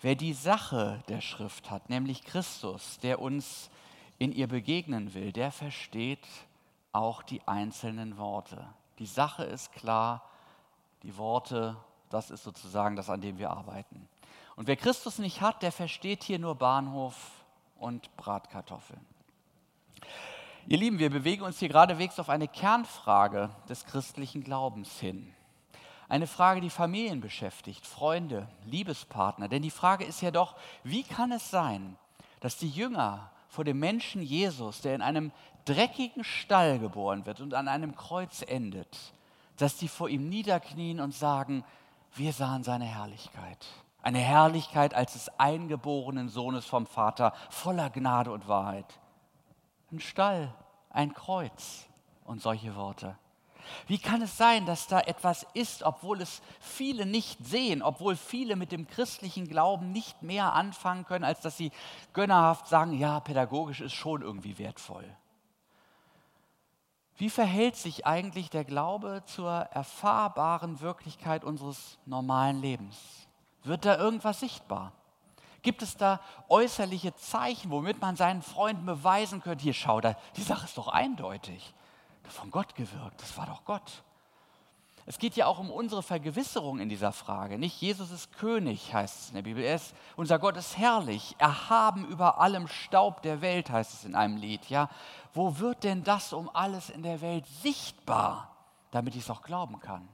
wer 0.00 0.14
die 0.14 0.32
Sache 0.32 1.02
der 1.08 1.20
Schrift 1.20 1.72
hat, 1.72 1.90
nämlich 1.90 2.22
Christus, 2.22 3.00
der 3.00 3.20
uns 3.20 3.68
in 4.18 4.30
ihr 4.30 4.46
begegnen 4.46 5.12
will, 5.12 5.32
der 5.32 5.50
versteht 5.50 6.24
auch 6.92 7.24
die 7.24 7.42
einzelnen 7.48 8.16
Worte. 8.16 8.64
Die 9.00 9.06
Sache 9.06 9.42
ist 9.42 9.72
klar, 9.72 10.22
die 11.02 11.16
Worte, 11.16 11.76
das 12.10 12.30
ist 12.30 12.44
sozusagen 12.44 12.94
das, 12.94 13.10
an 13.10 13.20
dem 13.20 13.38
wir 13.38 13.50
arbeiten. 13.50 14.08
Und 14.54 14.68
wer 14.68 14.76
Christus 14.76 15.18
nicht 15.18 15.40
hat, 15.40 15.64
der 15.64 15.72
versteht 15.72 16.22
hier 16.22 16.38
nur 16.38 16.54
Bahnhof 16.54 17.16
und 17.80 18.16
Bratkartoffeln. 18.16 19.04
Ihr 20.68 20.78
Lieben, 20.78 21.00
wir 21.00 21.10
bewegen 21.10 21.42
uns 21.42 21.58
hier 21.58 21.70
geradewegs 21.70 22.20
auf 22.20 22.28
eine 22.28 22.46
Kernfrage 22.46 23.50
des 23.68 23.84
christlichen 23.84 24.44
Glaubens 24.44 25.00
hin. 25.00 25.34
Eine 26.12 26.26
Frage, 26.26 26.60
die 26.60 26.68
Familien 26.68 27.22
beschäftigt, 27.22 27.86
Freunde, 27.86 28.46
Liebespartner. 28.66 29.48
Denn 29.48 29.62
die 29.62 29.70
Frage 29.70 30.04
ist 30.04 30.20
ja 30.20 30.30
doch, 30.30 30.56
wie 30.84 31.04
kann 31.04 31.32
es 31.32 31.48
sein, 31.48 31.96
dass 32.40 32.58
die 32.58 32.68
Jünger 32.68 33.30
vor 33.48 33.64
dem 33.64 33.78
Menschen 33.78 34.20
Jesus, 34.20 34.82
der 34.82 34.94
in 34.94 35.00
einem 35.00 35.32
dreckigen 35.64 36.22
Stall 36.22 36.78
geboren 36.78 37.24
wird 37.24 37.40
und 37.40 37.54
an 37.54 37.66
einem 37.66 37.96
Kreuz 37.96 38.42
endet, 38.46 39.14
dass 39.56 39.78
die 39.78 39.88
vor 39.88 40.10
ihm 40.10 40.28
niederknien 40.28 41.00
und 41.00 41.14
sagen, 41.14 41.64
wir 42.14 42.34
sahen 42.34 42.62
seine 42.62 42.84
Herrlichkeit. 42.84 43.66
Eine 44.02 44.18
Herrlichkeit 44.18 44.92
als 44.92 45.14
des 45.14 45.30
eingeborenen 45.40 46.28
Sohnes 46.28 46.66
vom 46.66 46.84
Vater, 46.84 47.32
voller 47.48 47.88
Gnade 47.88 48.32
und 48.32 48.48
Wahrheit 48.48 49.00
ein 49.90 50.00
Stall, 50.00 50.52
ein 50.90 51.14
Kreuz 51.14 51.86
und 52.26 52.42
solche 52.42 52.76
Worte. 52.76 53.16
Wie 53.86 53.98
kann 53.98 54.22
es 54.22 54.36
sein, 54.36 54.66
dass 54.66 54.86
da 54.86 55.00
etwas 55.00 55.46
ist, 55.54 55.82
obwohl 55.82 56.20
es 56.20 56.42
viele 56.60 57.06
nicht 57.06 57.44
sehen, 57.44 57.82
obwohl 57.82 58.16
viele 58.16 58.56
mit 58.56 58.72
dem 58.72 58.86
christlichen 58.86 59.48
Glauben 59.48 59.92
nicht 59.92 60.22
mehr 60.22 60.52
anfangen 60.52 61.04
können, 61.04 61.24
als 61.24 61.40
dass 61.40 61.56
sie 61.56 61.72
gönnerhaft 62.12 62.66
sagen, 62.66 62.92
ja, 62.92 63.20
pädagogisch 63.20 63.80
ist 63.80 63.94
schon 63.94 64.22
irgendwie 64.22 64.58
wertvoll. 64.58 65.04
Wie 67.16 67.30
verhält 67.30 67.76
sich 67.76 68.06
eigentlich 68.06 68.50
der 68.50 68.64
Glaube 68.64 69.22
zur 69.26 69.50
erfahrbaren 69.50 70.80
Wirklichkeit 70.80 71.44
unseres 71.44 71.98
normalen 72.06 72.60
Lebens? 72.60 72.96
Wird 73.62 73.84
da 73.84 73.96
irgendwas 73.96 74.40
sichtbar? 74.40 74.92
Gibt 75.62 75.82
es 75.82 75.96
da 75.96 76.20
äußerliche 76.48 77.14
Zeichen, 77.14 77.70
womit 77.70 78.00
man 78.00 78.16
seinen 78.16 78.42
Freunden 78.42 78.84
beweisen 78.84 79.40
könnte, 79.40 79.62
hier 79.62 79.74
schau, 79.74 80.00
da, 80.00 80.16
die 80.36 80.42
Sache 80.42 80.64
ist 80.64 80.76
doch 80.76 80.88
eindeutig. 80.88 81.72
Von 82.32 82.50
Gott 82.50 82.74
gewirkt, 82.74 83.20
das 83.20 83.36
war 83.36 83.46
doch 83.46 83.64
Gott. 83.64 84.02
Es 85.04 85.18
geht 85.18 85.34
ja 85.34 85.46
auch 85.46 85.58
um 85.58 85.70
unsere 85.70 86.02
Vergewisserung 86.02 86.78
in 86.78 86.88
dieser 86.88 87.12
Frage. 87.12 87.58
Nicht 87.58 87.80
Jesus 87.80 88.10
ist 88.10 88.32
König, 88.32 88.94
heißt 88.94 89.20
es 89.20 89.28
in 89.28 89.34
der 89.34 89.42
Bibel. 89.42 89.62
Er 89.62 89.74
ist, 89.74 89.94
unser 90.16 90.38
Gott 90.38 90.56
ist 90.56 90.78
herrlich, 90.78 91.34
erhaben 91.38 92.06
über 92.06 92.40
allem 92.40 92.68
Staub 92.68 93.20
der 93.22 93.40
Welt, 93.40 93.68
heißt 93.68 93.92
es 93.92 94.04
in 94.04 94.14
einem 94.14 94.36
Lied. 94.36 94.64
Ja, 94.70 94.88
wo 95.34 95.58
wird 95.58 95.84
denn 95.84 96.04
das 96.04 96.32
um 96.32 96.48
alles 96.54 96.88
in 96.88 97.02
der 97.02 97.20
Welt 97.20 97.44
sichtbar, 97.62 98.56
damit 98.92 99.14
ich 99.16 99.22
es 99.22 99.30
auch 99.30 99.42
glauben 99.42 99.80
kann? 99.80 100.08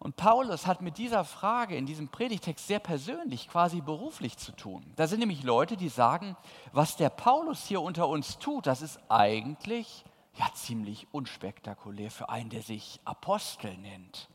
Und 0.00 0.16
Paulus 0.16 0.66
hat 0.66 0.80
mit 0.80 0.96
dieser 0.96 1.24
Frage 1.24 1.76
in 1.76 1.84
diesem 1.84 2.08
Predigtext 2.08 2.66
sehr 2.66 2.78
persönlich, 2.78 3.48
quasi 3.48 3.82
beruflich 3.82 4.38
zu 4.38 4.52
tun. 4.52 4.82
Da 4.96 5.06
sind 5.06 5.20
nämlich 5.20 5.42
Leute, 5.42 5.76
die 5.76 5.90
sagen, 5.90 6.36
was 6.72 6.96
der 6.96 7.10
Paulus 7.10 7.66
hier 7.66 7.82
unter 7.82 8.08
uns 8.08 8.38
tut, 8.38 8.66
das 8.66 8.80
ist 8.80 8.98
eigentlich 9.10 10.04
ja 10.38 10.48
ziemlich 10.54 11.06
unspektakulär 11.12 12.10
für 12.10 12.30
einen, 12.30 12.48
der 12.48 12.62
sich 12.62 12.98
Apostel 13.04 13.76
nennt. 13.76 14.30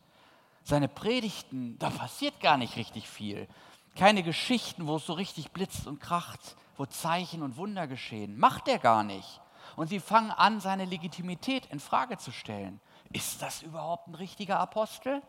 Seine 0.64 0.88
Predigten, 0.88 1.80
da 1.80 1.90
passiert 1.90 2.40
gar 2.42 2.58
nicht 2.58 2.76
richtig 2.76 3.10
viel. 3.10 3.48
Keine 3.96 4.22
Geschichten, 4.22 4.86
wo 4.86 4.98
es 4.98 5.08
so 5.08 5.14
richtig 5.14 5.52
blitzt 5.52 5.88
und 5.88 6.00
kracht, 6.00 6.58
wo 6.78 6.86
Zeichen 6.86 7.42
und 7.42 7.58
Wunder 7.58 7.88
geschehen. 7.88 8.38
Macht 8.38 8.68
er 8.68 8.78
gar 8.78 9.04
nicht. 9.04 9.42
Und 9.76 9.88
sie 9.88 10.00
fangen 10.00 10.30
an, 10.30 10.60
seine 10.60 10.86
Legitimität 10.86 11.66
in 11.68 11.80
Frage 11.80 12.20
zu 12.20 12.32
stellen. 12.32 12.80
Ist 13.12 13.42
das 13.42 13.64
überhaupt 13.64 14.08
ein 14.08 14.16
richtiger 14.16 14.60
Apostel? 14.60 15.24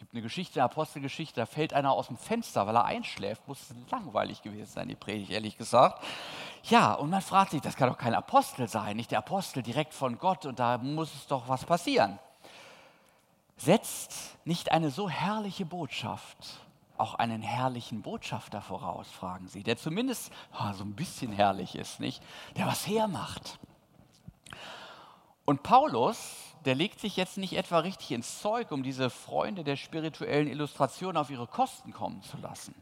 Gibt 0.00 0.14
eine 0.14 0.22
Geschichte, 0.22 0.60
eine 0.60 0.64
Apostelgeschichte, 0.64 1.40
da 1.40 1.46
fällt 1.46 1.74
einer 1.74 1.92
aus 1.92 2.06
dem 2.06 2.16
Fenster, 2.16 2.66
weil 2.66 2.74
er 2.74 2.86
einschläft. 2.86 3.46
Muss 3.46 3.58
langweilig 3.90 4.40
gewesen 4.40 4.72
sein, 4.72 4.88
die 4.88 4.94
Predigt, 4.94 5.30
ehrlich 5.30 5.58
gesagt. 5.58 6.02
Ja, 6.64 6.94
und 6.94 7.10
man 7.10 7.20
fragt 7.20 7.50
sich, 7.50 7.60
das 7.60 7.76
kann 7.76 7.90
doch 7.90 7.98
kein 7.98 8.14
Apostel 8.14 8.66
sein, 8.66 8.96
nicht 8.96 9.10
der 9.10 9.18
Apostel 9.18 9.62
direkt 9.62 9.92
von 9.92 10.18
Gott 10.18 10.46
und 10.46 10.58
da 10.58 10.78
muss 10.78 11.14
es 11.14 11.26
doch 11.26 11.48
was 11.48 11.66
passieren. 11.66 12.18
Setzt 13.58 14.38
nicht 14.46 14.72
eine 14.72 14.90
so 14.90 15.08
herrliche 15.08 15.66
Botschaft 15.66 16.60
auch 16.96 17.14
einen 17.14 17.40
herrlichen 17.40 18.02
Botschafter 18.02 18.60
voraus, 18.60 19.08
fragen 19.10 19.48
sie, 19.48 19.62
der 19.62 19.78
zumindest 19.78 20.30
oh, 20.52 20.72
so 20.74 20.84
ein 20.84 20.94
bisschen 20.94 21.32
herrlich 21.32 21.74
ist, 21.74 21.98
nicht? 21.98 22.22
Der 22.56 22.66
was 22.66 22.86
hermacht. 22.86 23.58
Und 25.46 25.62
Paulus 25.62 26.49
der 26.64 26.74
legt 26.74 27.00
sich 27.00 27.16
jetzt 27.16 27.38
nicht 27.38 27.54
etwa 27.54 27.78
richtig 27.78 28.12
ins 28.12 28.40
Zeug, 28.40 28.70
um 28.72 28.82
diese 28.82 29.10
Freunde 29.10 29.64
der 29.64 29.76
spirituellen 29.76 30.48
Illustration 30.48 31.16
auf 31.16 31.30
ihre 31.30 31.46
Kosten 31.46 31.92
kommen 31.92 32.22
zu 32.22 32.36
lassen. 32.38 32.74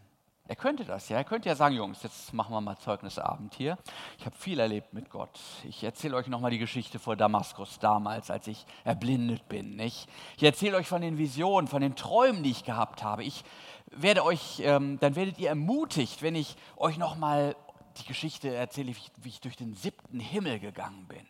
Er 0.48 0.56
könnte 0.56 0.86
das 0.86 1.10
ja. 1.10 1.18
Er 1.18 1.24
könnte 1.24 1.50
ja 1.50 1.54
sagen, 1.54 1.74
Jungs, 1.74 2.02
jetzt 2.02 2.32
machen 2.32 2.54
wir 2.54 2.62
mal 2.62 2.78
Zeugnisabend 2.78 3.54
hier. 3.54 3.76
Ich 4.18 4.24
habe 4.24 4.34
viel 4.34 4.58
erlebt 4.58 4.94
mit 4.94 5.10
Gott. 5.10 5.38
Ich 5.64 5.84
erzähle 5.84 6.16
euch 6.16 6.26
nochmal 6.26 6.50
die 6.50 6.58
Geschichte 6.58 6.98
vor 6.98 7.16
Damaskus 7.16 7.78
damals, 7.78 8.30
als 8.30 8.46
ich 8.46 8.64
erblindet 8.84 9.46
bin. 9.50 9.76
Nicht? 9.76 10.08
Ich 10.38 10.42
erzähle 10.42 10.78
euch 10.78 10.88
von 10.88 11.02
den 11.02 11.18
Visionen, 11.18 11.68
von 11.68 11.82
den 11.82 11.96
Träumen, 11.96 12.42
die 12.42 12.50
ich 12.50 12.64
gehabt 12.64 13.04
habe. 13.04 13.24
Ich 13.24 13.44
werde 13.90 14.24
euch, 14.24 14.60
ähm, 14.60 14.98
dann 15.00 15.16
werdet 15.16 15.38
ihr 15.38 15.50
ermutigt, 15.50 16.22
wenn 16.22 16.34
ich 16.34 16.56
euch 16.78 16.96
nochmal 16.96 17.54
die 17.98 18.06
Geschichte 18.06 18.54
erzähle, 18.54 18.94
wie 19.18 19.28
ich 19.28 19.40
durch 19.42 19.56
den 19.56 19.74
siebten 19.74 20.18
Himmel 20.18 20.60
gegangen 20.60 21.06
bin. 21.08 21.26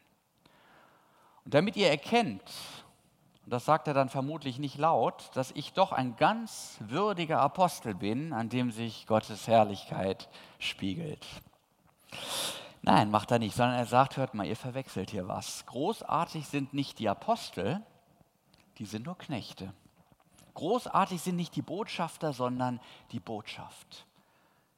Damit 1.50 1.76
ihr 1.76 1.88
erkennt, 1.88 2.42
und 3.44 3.52
das 3.52 3.64
sagt 3.64 3.88
er 3.88 3.94
dann 3.94 4.10
vermutlich 4.10 4.58
nicht 4.58 4.76
laut, 4.76 5.30
dass 5.32 5.50
ich 5.52 5.72
doch 5.72 5.92
ein 5.92 6.14
ganz 6.16 6.76
würdiger 6.80 7.40
Apostel 7.40 7.94
bin, 7.94 8.34
an 8.34 8.50
dem 8.50 8.70
sich 8.70 9.06
Gottes 9.06 9.48
Herrlichkeit 9.48 10.28
spiegelt. 10.58 11.26
Nein, 12.82 13.10
macht 13.10 13.30
er 13.30 13.38
nicht, 13.38 13.56
sondern 13.56 13.78
er 13.78 13.86
sagt, 13.86 14.18
hört 14.18 14.34
mal, 14.34 14.46
ihr 14.46 14.56
verwechselt 14.56 15.10
hier 15.10 15.26
was. 15.26 15.64
Großartig 15.64 16.46
sind 16.46 16.74
nicht 16.74 16.98
die 16.98 17.08
Apostel, 17.08 17.80
die 18.76 18.84
sind 18.84 19.06
nur 19.06 19.16
Knechte. 19.16 19.72
Großartig 20.52 21.22
sind 21.22 21.36
nicht 21.36 21.56
die 21.56 21.62
Botschafter, 21.62 22.34
sondern 22.34 22.78
die 23.12 23.20
Botschaft. 23.20 24.04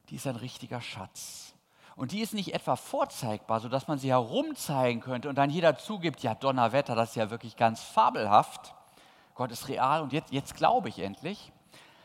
Die 0.08 0.16
ist 0.16 0.26
ein 0.28 0.36
richtiger 0.36 0.80
Schatz. 0.80 1.52
Und 2.00 2.12
die 2.12 2.20
ist 2.20 2.32
nicht 2.32 2.54
etwa 2.54 2.76
vorzeigbar, 2.76 3.60
sodass 3.60 3.86
man 3.86 3.98
sie 3.98 4.08
herumzeigen 4.08 5.02
könnte 5.02 5.28
und 5.28 5.34
dann 5.34 5.50
jeder 5.50 5.76
zugibt, 5.76 6.22
ja 6.22 6.34
Donnerwetter, 6.34 6.94
das 6.94 7.10
ist 7.10 7.16
ja 7.16 7.30
wirklich 7.30 7.56
ganz 7.56 7.82
fabelhaft. 7.82 8.74
Gott 9.34 9.50
ist 9.50 9.68
real 9.68 10.00
und 10.00 10.14
jetzt, 10.14 10.32
jetzt 10.32 10.54
glaube 10.54 10.88
ich 10.88 11.00
endlich. 11.00 11.52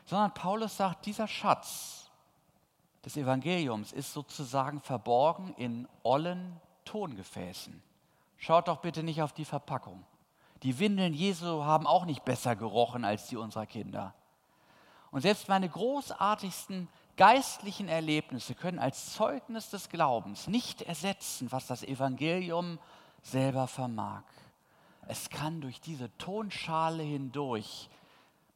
Sondern 0.04 0.34
Paulus 0.34 0.76
sagt, 0.76 1.06
dieser 1.06 1.30
Schatz 1.30 2.12
des 3.06 3.16
Evangeliums 3.16 3.94
ist 3.94 4.12
sozusagen 4.12 4.82
verborgen 4.82 5.54
in 5.56 5.88
ollen 6.04 6.60
Tongefäßen. 6.84 7.82
Schaut 8.36 8.68
doch 8.68 8.82
bitte 8.82 9.02
nicht 9.02 9.22
auf 9.22 9.32
die 9.32 9.46
Verpackung. 9.46 10.04
Die 10.64 10.78
Windeln 10.78 11.14
Jesu 11.14 11.64
haben 11.64 11.88
auch 11.88 12.04
nicht 12.04 12.26
besser 12.26 12.58
gerochen 12.58 13.06
als 13.06 13.28
die 13.28 13.38
unserer 13.38 13.66
Kinder. 13.66 14.14
Und 15.12 15.22
selbst 15.22 15.48
meine 15.48 15.70
großartigsten 15.70 16.90
geistlichen 17.18 17.88
Erlebnisse 17.88 18.56
können 18.56 18.80
als 18.80 19.14
Zeugnis 19.14 19.70
des 19.70 19.90
Glaubens 19.90 20.48
nicht 20.48 20.82
ersetzen, 20.82 21.52
was 21.52 21.68
das 21.68 21.84
Evangelium 21.84 22.80
selber 23.22 23.68
vermag. 23.68 24.24
Es 25.08 25.30
kann 25.30 25.62
durch 25.62 25.82
diese 25.82 26.16
Tonschale 26.18 27.04
hindurch 27.04 27.90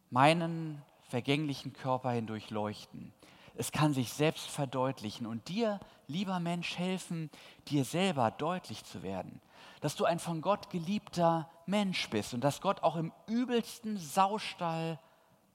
meinen 0.09 0.81
vergänglichen 1.07 1.73
Körper 1.73 2.11
hindurch 2.11 2.49
leuchten. 2.49 3.13
Es 3.55 3.71
kann 3.71 3.93
sich 3.93 4.13
selbst 4.13 4.47
verdeutlichen 4.47 5.25
und 5.25 5.49
dir, 5.49 5.79
lieber 6.07 6.39
Mensch, 6.39 6.77
helfen, 6.77 7.29
dir 7.67 7.83
selber 7.83 8.31
deutlich 8.31 8.85
zu 8.85 9.03
werden, 9.03 9.41
dass 9.81 9.95
du 9.95 10.05
ein 10.05 10.19
von 10.19 10.41
Gott 10.41 10.69
geliebter 10.69 11.49
Mensch 11.65 12.09
bist 12.09 12.33
und 12.33 12.41
dass 12.41 12.61
Gott 12.61 12.83
auch 12.83 12.95
im 12.95 13.11
übelsten 13.27 13.97
Saustall 13.97 14.97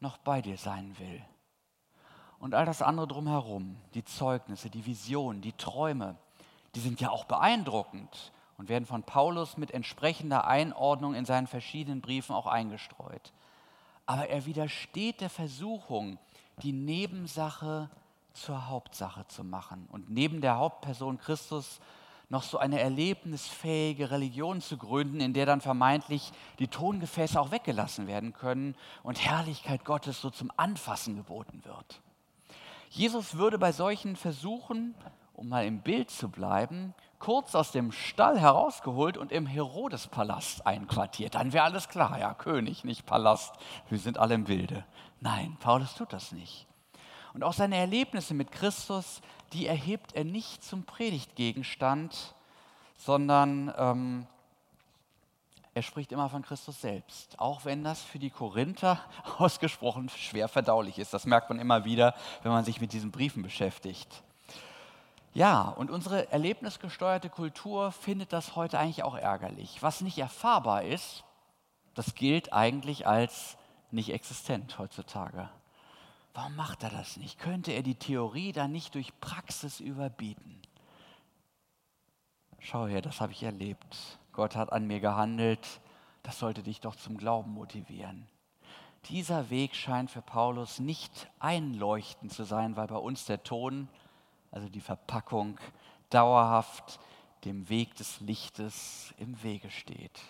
noch 0.00 0.18
bei 0.18 0.42
dir 0.42 0.58
sein 0.58 0.94
will. 0.98 1.24
Und 2.44 2.54
all 2.54 2.66
das 2.66 2.82
andere 2.82 3.08
drumherum, 3.08 3.74
die 3.94 4.04
Zeugnisse, 4.04 4.68
die 4.68 4.84
Visionen, 4.84 5.40
die 5.40 5.54
Träume, 5.54 6.14
die 6.74 6.80
sind 6.80 7.00
ja 7.00 7.08
auch 7.08 7.24
beeindruckend 7.24 8.32
und 8.58 8.68
werden 8.68 8.84
von 8.84 9.02
Paulus 9.02 9.56
mit 9.56 9.70
entsprechender 9.70 10.46
Einordnung 10.46 11.14
in 11.14 11.24
seinen 11.24 11.46
verschiedenen 11.46 12.02
Briefen 12.02 12.34
auch 12.34 12.46
eingestreut. 12.46 13.32
Aber 14.04 14.28
er 14.28 14.44
widersteht 14.44 15.22
der 15.22 15.30
Versuchung, 15.30 16.18
die 16.62 16.74
Nebensache 16.74 17.88
zur 18.34 18.68
Hauptsache 18.68 19.26
zu 19.28 19.42
machen 19.42 19.88
und 19.90 20.10
neben 20.10 20.42
der 20.42 20.58
Hauptperson 20.58 21.16
Christus 21.16 21.80
noch 22.28 22.42
so 22.42 22.58
eine 22.58 22.78
erlebnisfähige 22.78 24.10
Religion 24.10 24.60
zu 24.60 24.76
gründen, 24.76 25.20
in 25.20 25.32
der 25.32 25.46
dann 25.46 25.62
vermeintlich 25.62 26.30
die 26.58 26.68
Tongefäße 26.68 27.40
auch 27.40 27.52
weggelassen 27.52 28.06
werden 28.06 28.34
können 28.34 28.76
und 29.02 29.24
Herrlichkeit 29.24 29.86
Gottes 29.86 30.20
so 30.20 30.28
zum 30.28 30.52
Anfassen 30.58 31.16
geboten 31.16 31.64
wird. 31.64 32.02
Jesus 32.94 33.36
würde 33.36 33.58
bei 33.58 33.72
solchen 33.72 34.14
Versuchen, 34.14 34.94
um 35.32 35.48
mal 35.48 35.66
im 35.66 35.80
Bild 35.80 36.10
zu 36.10 36.28
bleiben, 36.28 36.94
kurz 37.18 37.56
aus 37.56 37.72
dem 37.72 37.90
Stall 37.90 38.38
herausgeholt 38.38 39.16
und 39.16 39.32
im 39.32 39.46
Herodespalast 39.46 40.64
einquartiert. 40.64 41.34
Dann 41.34 41.52
wäre 41.52 41.64
alles 41.64 41.88
klar, 41.88 42.20
ja, 42.20 42.34
König, 42.34 42.84
nicht 42.84 43.04
Palast, 43.04 43.52
wir 43.88 43.98
sind 43.98 44.16
alle 44.18 44.36
im 44.36 44.44
Bilde. 44.44 44.84
Nein, 45.20 45.56
Paulus 45.58 45.96
tut 45.96 46.12
das 46.12 46.30
nicht. 46.30 46.68
Und 47.32 47.42
auch 47.42 47.52
seine 47.52 47.78
Erlebnisse 47.78 48.32
mit 48.32 48.52
Christus, 48.52 49.22
die 49.52 49.66
erhebt 49.66 50.14
er 50.14 50.22
nicht 50.22 50.62
zum 50.62 50.84
Predigtgegenstand, 50.84 52.36
sondern 52.96 53.74
ähm, 53.76 54.26
er 55.74 55.82
spricht 55.82 56.12
immer 56.12 56.30
von 56.30 56.42
Christus 56.42 56.80
selbst, 56.80 57.38
auch 57.40 57.64
wenn 57.64 57.82
das 57.82 58.00
für 58.00 58.20
die 58.20 58.30
Korinther 58.30 59.00
ausgesprochen 59.38 60.08
schwer 60.08 60.48
verdaulich 60.48 60.98
ist. 60.98 61.12
Das 61.12 61.26
merkt 61.26 61.50
man 61.50 61.58
immer 61.58 61.84
wieder, 61.84 62.14
wenn 62.42 62.52
man 62.52 62.64
sich 62.64 62.80
mit 62.80 62.92
diesen 62.92 63.10
Briefen 63.10 63.42
beschäftigt. 63.42 64.22
Ja, 65.34 65.62
und 65.62 65.90
unsere 65.90 66.30
erlebnisgesteuerte 66.30 67.28
Kultur 67.28 67.90
findet 67.90 68.32
das 68.32 68.54
heute 68.54 68.78
eigentlich 68.78 69.02
auch 69.02 69.16
ärgerlich. 69.16 69.82
Was 69.82 70.00
nicht 70.00 70.16
erfahrbar 70.18 70.84
ist, 70.84 71.24
das 71.94 72.14
gilt 72.14 72.52
eigentlich 72.52 73.08
als 73.08 73.56
nicht 73.90 74.12
existent 74.12 74.78
heutzutage. 74.78 75.48
Warum 76.34 76.54
macht 76.54 76.84
er 76.84 76.90
das 76.90 77.16
nicht? 77.16 77.40
Könnte 77.40 77.72
er 77.72 77.82
die 77.82 77.96
Theorie 77.96 78.52
dann 78.52 78.70
nicht 78.70 78.94
durch 78.94 79.18
Praxis 79.20 79.80
überbieten? 79.80 80.62
Schau 82.60 82.86
her, 82.86 83.02
das 83.02 83.20
habe 83.20 83.32
ich 83.32 83.42
erlebt. 83.42 84.18
Gott 84.34 84.56
hat 84.56 84.72
an 84.72 84.86
mir 84.86 85.00
gehandelt. 85.00 85.80
Das 86.22 86.38
sollte 86.38 86.62
dich 86.62 86.80
doch 86.80 86.96
zum 86.96 87.16
Glauben 87.16 87.52
motivieren. 87.52 88.26
Dieser 89.08 89.50
Weg 89.50 89.74
scheint 89.74 90.10
für 90.10 90.22
Paulus 90.22 90.78
nicht 90.78 91.28
einleuchtend 91.38 92.32
zu 92.32 92.44
sein, 92.44 92.76
weil 92.76 92.86
bei 92.86 92.96
uns 92.96 93.26
der 93.26 93.42
Ton, 93.42 93.88
also 94.50 94.68
die 94.68 94.80
Verpackung, 94.80 95.58
dauerhaft 96.08 96.98
dem 97.44 97.68
Weg 97.68 97.94
des 97.96 98.20
Lichtes 98.20 99.12
im 99.18 99.42
Wege 99.42 99.70
steht. 99.70 100.20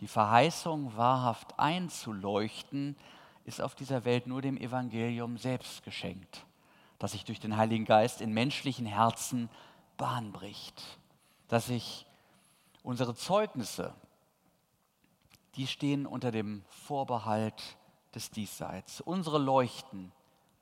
Die 0.00 0.06
Verheißung, 0.06 0.96
wahrhaft 0.96 1.58
einzuleuchten, 1.58 2.96
ist 3.44 3.60
auf 3.60 3.74
dieser 3.74 4.06
Welt 4.06 4.26
nur 4.26 4.40
dem 4.40 4.56
Evangelium 4.56 5.36
selbst 5.36 5.84
geschenkt, 5.84 6.46
das 6.98 7.12
sich 7.12 7.24
durch 7.24 7.40
den 7.40 7.56
Heiligen 7.56 7.84
Geist 7.84 8.22
in 8.22 8.32
menschlichen 8.32 8.86
Herzen 8.86 9.50
Bahn 9.98 10.32
bricht, 10.32 10.82
dass 11.48 11.66
sich 11.66 12.06
unsere 12.84 13.16
Zeugnisse, 13.16 13.92
die 15.56 15.66
stehen 15.66 16.06
unter 16.06 16.30
dem 16.30 16.62
Vorbehalt 16.68 17.76
des 18.14 18.30
Diesseits. 18.30 19.00
Unsere 19.00 19.38
Leuchten 19.38 20.12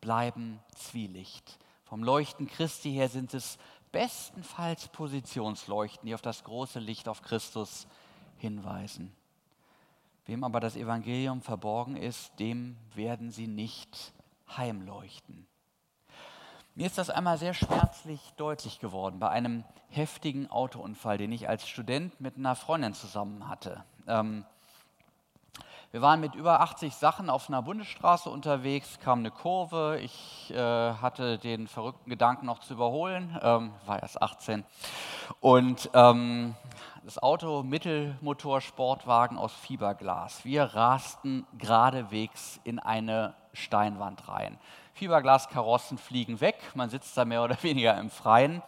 bleiben 0.01 0.61
Zwielicht. 0.75 1.59
Vom 1.85 2.03
Leuchten 2.03 2.47
Christi 2.47 2.93
her 2.93 3.11
sind 3.11 3.35
es 3.35 3.59
bestenfalls 3.91 4.89
Positionsleuchten, 4.89 6.07
die 6.07 6.15
auf 6.15 6.23
das 6.23 6.45
große 6.45 6.79
Licht 6.79 7.09
auf 7.09 7.21
Christus 7.21 7.87
hinweisen. 8.39 9.15
Wem 10.25 10.45
aber 10.45 10.61
das 10.61 10.77
Evangelium 10.77 11.43
verborgen 11.43 11.97
ist, 11.97 12.39
dem 12.39 12.77
werden 12.95 13.31
sie 13.31 13.49
nicht 13.49 14.15
heimleuchten. 14.57 15.47
Mir 16.75 16.87
ist 16.87 16.97
das 16.97 17.11
einmal 17.11 17.37
sehr 17.37 17.53
schmerzlich 17.53 18.33
deutlich 18.39 18.81
geworden 18.81 19.19
bei 19.19 19.29
einem 19.29 19.63
heftigen 19.91 20.51
Autounfall, 20.51 21.19
den 21.19 21.31
ich 21.31 21.47
als 21.47 21.69
Student 21.69 22.19
mit 22.19 22.39
einer 22.39 22.57
Freundin 22.57 22.95
zusammen 22.95 23.47
hatte. 23.47 23.85
Ähm, 24.07 24.47
wir 25.91 26.01
waren 26.01 26.21
mit 26.21 26.35
über 26.35 26.63
80 26.63 26.95
Sachen 26.95 27.29
auf 27.29 27.51
einer 27.51 27.61
Bundesstraße 27.61 28.31
unterwegs, 28.31 28.99
kam 29.01 29.19
eine 29.19 29.31
Kurve. 29.31 29.99
Ich 30.01 30.51
äh, 30.51 30.57
hatte 30.57 31.37
den 31.37 31.69
verrückten 31.69 32.09
Gedanken 32.09 32.47
noch 32.47 32.61
zu 32.61 32.73
überholen, 32.73 33.39
ähm, 33.43 33.73
war 33.85 34.01
erst 34.01 34.23
18. 34.23 34.65
Und 35.41 35.91
ähm, 35.93 36.55
das 37.05 37.23
Auto 37.23 37.63
Mittelmotor 37.63 38.63
Sportwagen 38.63 39.37
aus 39.37 39.53
Fiberglas. 39.53 40.47
Wir 40.47 40.65
rasten 40.65 41.47
geradewegs 41.59 42.61
in 42.65 42.79
eine 42.79 43.35
Steinwand 43.53 44.27
rein. 44.27 44.59
Fiberglaskarossen 44.95 45.99
fliegen 45.99 46.41
weg, 46.41 46.57
man 46.75 46.91
sitzt 46.91 47.17
da 47.17 47.25
mehr 47.25 47.43
oder 47.43 47.57
weniger 47.63 47.99
im 47.99 48.11
Freien. 48.11 48.63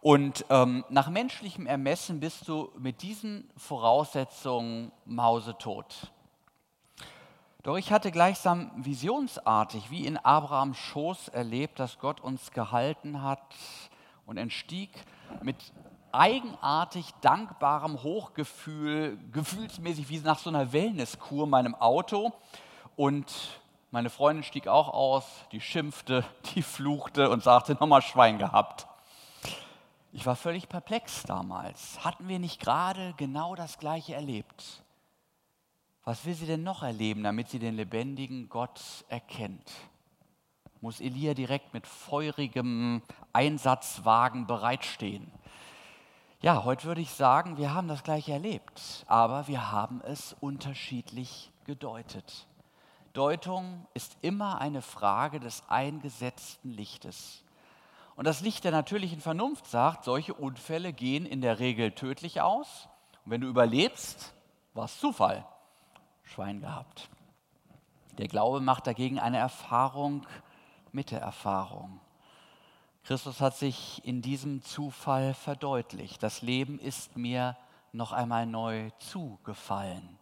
Und 0.00 0.44
ähm, 0.50 0.84
nach 0.88 1.08
menschlichem 1.08 1.66
Ermessen 1.66 2.18
bist 2.18 2.48
du 2.48 2.72
mit 2.76 3.02
diesen 3.02 3.48
Voraussetzungen 3.56 4.90
mausetot. 5.04 6.10
Doch 7.62 7.76
ich 7.76 7.92
hatte 7.92 8.10
gleichsam 8.10 8.72
visionsartig 8.74 9.92
wie 9.92 10.04
in 10.04 10.16
Abrahams 10.16 10.76
Schoß 10.76 11.28
erlebt, 11.28 11.78
dass 11.78 12.00
Gott 12.00 12.20
uns 12.20 12.50
gehalten 12.50 13.22
hat 13.22 13.54
und 14.26 14.36
entstieg 14.36 14.90
mit 15.42 15.56
eigenartig 16.10 17.12
dankbarem 17.20 18.02
Hochgefühl, 18.02 19.16
gefühlsmäßig 19.30 20.08
wie 20.08 20.18
nach 20.18 20.40
so 20.40 20.50
einer 20.50 20.72
Wellnesskur 20.72 21.46
meinem 21.46 21.76
Auto. 21.76 22.32
Und 22.96 23.61
meine 23.92 24.08
Freundin 24.08 24.42
stieg 24.42 24.68
auch 24.68 24.88
aus, 24.88 25.24
die 25.52 25.60
schimpfte, 25.60 26.24
die 26.54 26.62
fluchte 26.62 27.30
und 27.30 27.42
sagte, 27.42 27.74
nochmal 27.74 28.02
Schwein 28.02 28.38
gehabt. 28.38 28.88
Ich 30.12 30.26
war 30.26 30.34
völlig 30.34 30.68
perplex 30.68 31.22
damals. 31.22 32.02
Hatten 32.04 32.26
wir 32.26 32.38
nicht 32.38 32.60
gerade 32.60 33.14
genau 33.16 33.54
das 33.54 33.78
Gleiche 33.78 34.14
erlebt? 34.14 34.82
Was 36.04 36.24
will 36.24 36.34
sie 36.34 36.46
denn 36.46 36.62
noch 36.62 36.82
erleben, 36.82 37.22
damit 37.22 37.48
sie 37.48 37.58
den 37.58 37.76
lebendigen 37.76 38.48
Gott 38.48 38.80
erkennt? 39.08 39.70
Muss 40.80 41.00
Elia 41.00 41.34
direkt 41.34 41.72
mit 41.74 41.86
feurigem 41.86 43.02
Einsatzwagen 43.32 44.46
bereitstehen? 44.46 45.30
Ja, 46.40 46.64
heute 46.64 46.84
würde 46.84 47.02
ich 47.02 47.12
sagen, 47.12 47.56
wir 47.56 47.72
haben 47.72 47.88
das 47.88 48.02
gleiche 48.02 48.32
erlebt, 48.32 49.04
aber 49.06 49.46
wir 49.46 49.70
haben 49.70 50.00
es 50.00 50.34
unterschiedlich 50.40 51.52
gedeutet. 51.64 52.48
Deutung 53.12 53.86
ist 53.92 54.16
immer 54.22 54.60
eine 54.60 54.80
Frage 54.80 55.38
des 55.38 55.62
eingesetzten 55.68 56.70
Lichtes. 56.70 57.44
Und 58.16 58.26
das 58.26 58.40
Licht 58.40 58.64
der 58.64 58.72
natürlichen 58.72 59.20
Vernunft 59.20 59.66
sagt, 59.66 60.04
solche 60.04 60.34
Unfälle 60.34 60.92
gehen 60.92 61.26
in 61.26 61.40
der 61.40 61.58
Regel 61.58 61.92
tödlich 61.92 62.40
aus. 62.40 62.88
Und 63.24 63.32
wenn 63.32 63.40
du 63.40 63.48
überlebst, 63.48 64.34
war 64.74 64.86
es 64.86 64.98
Zufall. 64.98 65.46
Schwein 66.22 66.60
gehabt. 66.60 67.10
Der 68.18 68.28
Glaube 68.28 68.60
macht 68.60 68.86
dagegen 68.86 69.18
eine 69.18 69.38
Erfahrung 69.38 70.26
mit 70.92 71.10
der 71.10 71.20
Erfahrung. 71.20 72.00
Christus 73.04 73.40
hat 73.40 73.56
sich 73.56 74.02
in 74.04 74.22
diesem 74.22 74.62
Zufall 74.62 75.34
verdeutlicht. 75.34 76.22
Das 76.22 76.40
Leben 76.40 76.78
ist 76.78 77.16
mir 77.16 77.56
noch 77.92 78.12
einmal 78.12 78.46
neu 78.46 78.90
zugefallen 78.98 80.18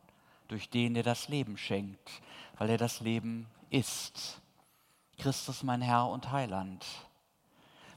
durch 0.50 0.70
den, 0.70 0.94
der 0.94 1.02
das 1.02 1.28
Leben 1.28 1.56
schenkt, 1.56 2.22
weil 2.58 2.70
er 2.70 2.78
das 2.78 3.00
Leben 3.00 3.46
ist. 3.70 4.40
Christus 5.18 5.62
mein 5.62 5.82
Herr 5.82 6.08
und 6.08 6.32
Heiland. 6.32 6.84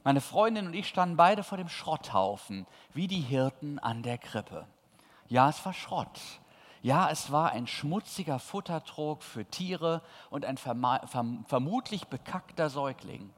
Meine 0.04 0.20
Freundin 0.20 0.66
und 0.66 0.74
ich 0.74 0.86
standen 0.86 1.16
beide 1.16 1.42
vor 1.42 1.56
dem 1.56 1.68
Schrotthaufen, 1.68 2.66
wie 2.92 3.08
die 3.08 3.20
Hirten 3.20 3.78
an 3.78 4.02
der 4.02 4.18
Krippe. 4.18 4.66
Ja, 5.28 5.48
es 5.48 5.64
war 5.64 5.72
Schrott. 5.72 6.20
Ja, 6.82 7.10
es 7.10 7.32
war 7.32 7.52
ein 7.52 7.66
schmutziger 7.66 8.38
Futtertrog 8.38 9.22
für 9.22 9.46
Tiere 9.46 10.02
und 10.28 10.44
ein 10.44 10.58
vermutlich 10.58 12.06
bekackter 12.08 12.68
Säugling. 12.68 13.30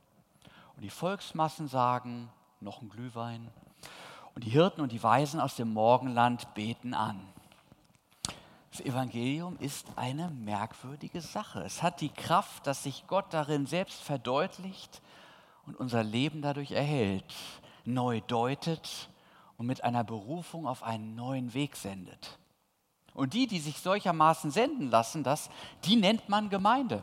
Und 0.75 0.83
die 0.83 0.91
Volksmassen 0.91 1.69
sagen, 1.69 2.29
noch 2.61 2.83
ein 2.83 2.89
Glühwein. 2.89 3.49
Und 4.35 4.43
die 4.43 4.51
Hirten 4.51 4.81
und 4.81 4.91
die 4.91 5.03
Weisen 5.03 5.39
aus 5.39 5.55
dem 5.55 5.73
Morgenland 5.73 6.53
beten 6.55 6.93
an. 6.93 7.21
Das 8.71 8.81
Evangelium 8.81 9.57
ist 9.59 9.87
eine 9.97 10.29
merkwürdige 10.29 11.21
Sache. 11.21 11.61
Es 11.63 11.83
hat 11.83 12.01
die 12.01 12.11
Kraft, 12.11 12.67
dass 12.67 12.83
sich 12.83 13.07
Gott 13.07 13.27
darin 13.31 13.67
selbst 13.67 14.03
verdeutlicht 14.03 15.01
und 15.67 15.77
unser 15.77 16.03
Leben 16.03 16.43
dadurch 16.43 16.73
erhält, 16.73 17.35
neu 17.85 18.21
deutet 18.21 19.09
und 19.57 19.67
mit 19.67 19.85
einer 19.85 20.05
Berufung 20.05 20.67
auf 20.67 20.83
einen 20.83 21.15
neuen 21.15 21.55
Weg 21.55 21.77
sendet. 21.77 22.39
Und 23.15 23.33
die, 23.33 23.47
die 23.47 23.61
sich 23.61 23.79
solchermaßen 23.79 24.51
senden 24.51 24.91
lassen, 24.91 25.25
das, 25.25 25.49
die 25.85 25.97
nennt 25.97 26.29
man 26.29 26.51
Gemeinde. 26.51 27.03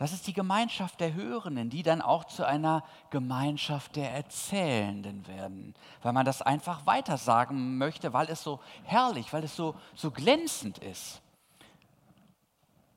Das 0.00 0.14
ist 0.14 0.26
die 0.26 0.32
Gemeinschaft 0.32 0.98
der 0.98 1.12
Hörenden, 1.12 1.68
die 1.68 1.82
dann 1.82 2.00
auch 2.00 2.24
zu 2.24 2.46
einer 2.46 2.82
Gemeinschaft 3.10 3.96
der 3.96 4.10
Erzählenden 4.14 5.26
werden, 5.26 5.74
weil 6.00 6.14
man 6.14 6.24
das 6.24 6.40
einfach 6.40 6.86
weitersagen 6.86 7.76
möchte, 7.76 8.14
weil 8.14 8.30
es 8.30 8.42
so 8.42 8.60
herrlich, 8.84 9.30
weil 9.34 9.44
es 9.44 9.54
so, 9.54 9.74
so 9.94 10.10
glänzend 10.10 10.78
ist. 10.78 11.20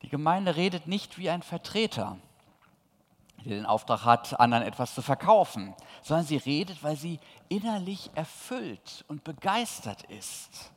Die 0.02 0.08
Gemeinde 0.08 0.56
redet 0.56 0.88
nicht 0.88 1.18
wie 1.18 1.30
ein 1.30 1.42
Vertreter, 1.42 2.16
der 3.44 3.58
den 3.58 3.66
Auftrag 3.66 4.06
hat, 4.06 4.40
anderen 4.40 4.64
etwas 4.64 4.96
zu 4.96 5.02
verkaufen, 5.02 5.76
sondern 6.04 6.26
sie 6.26 6.38
redet, 6.38 6.84
weil 6.84 6.96
sie 6.96 7.20
innerlich 7.50 8.12
erfüllt 8.16 9.04
und 9.10 9.26
begeistert 9.26 10.04
ist 10.04 10.72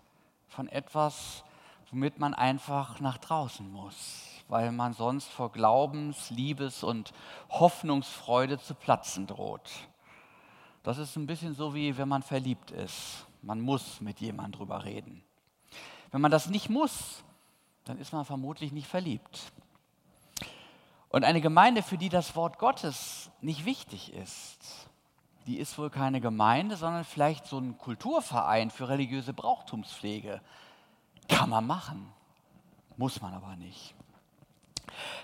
von 0.49 0.69
etwas, 0.71 1.45
womit 1.93 2.19
man 2.19 2.35
einfach 2.35 2.99
nach 2.99 3.19
draußen 3.19 3.71
muss, 3.71 4.36
weil 4.49 4.73
man 4.73 4.93
sonst 4.93 5.29
vor 5.29 5.51
Glaubens-, 5.53 6.31
Liebes- 6.31 6.83
und 6.83 7.13
Hoffnungsfreude 7.51 8.59
zu 8.59 8.75
platzen 8.75 9.27
droht. 9.27 9.71
Das 10.83 10.99
ist 10.99 11.17
ein 11.17 11.27
bisschen 11.27 11.55
so 11.55 11.75
wie 11.75 11.99
wenn 11.99 12.09
man 12.09 12.23
verliebt 12.23 12.71
ist. 12.71 13.27
Man 13.43 13.61
muss 13.61 14.01
mit 14.01 14.21
jemandem 14.21 14.53
drüber 14.61 14.85
reden. 14.85 15.25
Wenn 16.13 16.21
man 16.21 16.31
das 16.31 16.49
nicht 16.49 16.71
muss, 16.71 17.25
dann 17.85 17.99
ist 17.99 18.13
man 18.13 18.25
vermutlich 18.25 18.71
nicht 18.71 18.87
verliebt. 18.87 19.53
Und 21.09 21.25
eine 21.25 21.41
Gemeinde, 21.41 21.83
für 21.83 21.99
die 21.99 22.09
das 22.09 22.37
Wort 22.37 22.59
Gottes 22.59 23.31
nicht 23.41 23.65
wichtig 23.65 24.13
ist, 24.13 24.89
die 25.47 25.59
ist 25.59 25.77
wohl 25.79 25.91
keine 25.91 26.21
Gemeinde, 26.21 26.77
sondern 26.77 27.05
vielleicht 27.05 27.47
so 27.47 27.59
ein 27.59 27.79
Kulturverein 27.79 28.71
für 28.71 28.89
religiöse 28.89 29.33
Brauchtumspflege. 29.33 30.41
Kann 31.29 31.51
man 31.51 31.67
machen, 31.67 32.13
muss 32.97 33.21
man 33.21 33.35
aber 33.35 33.57
nicht. 33.57 33.96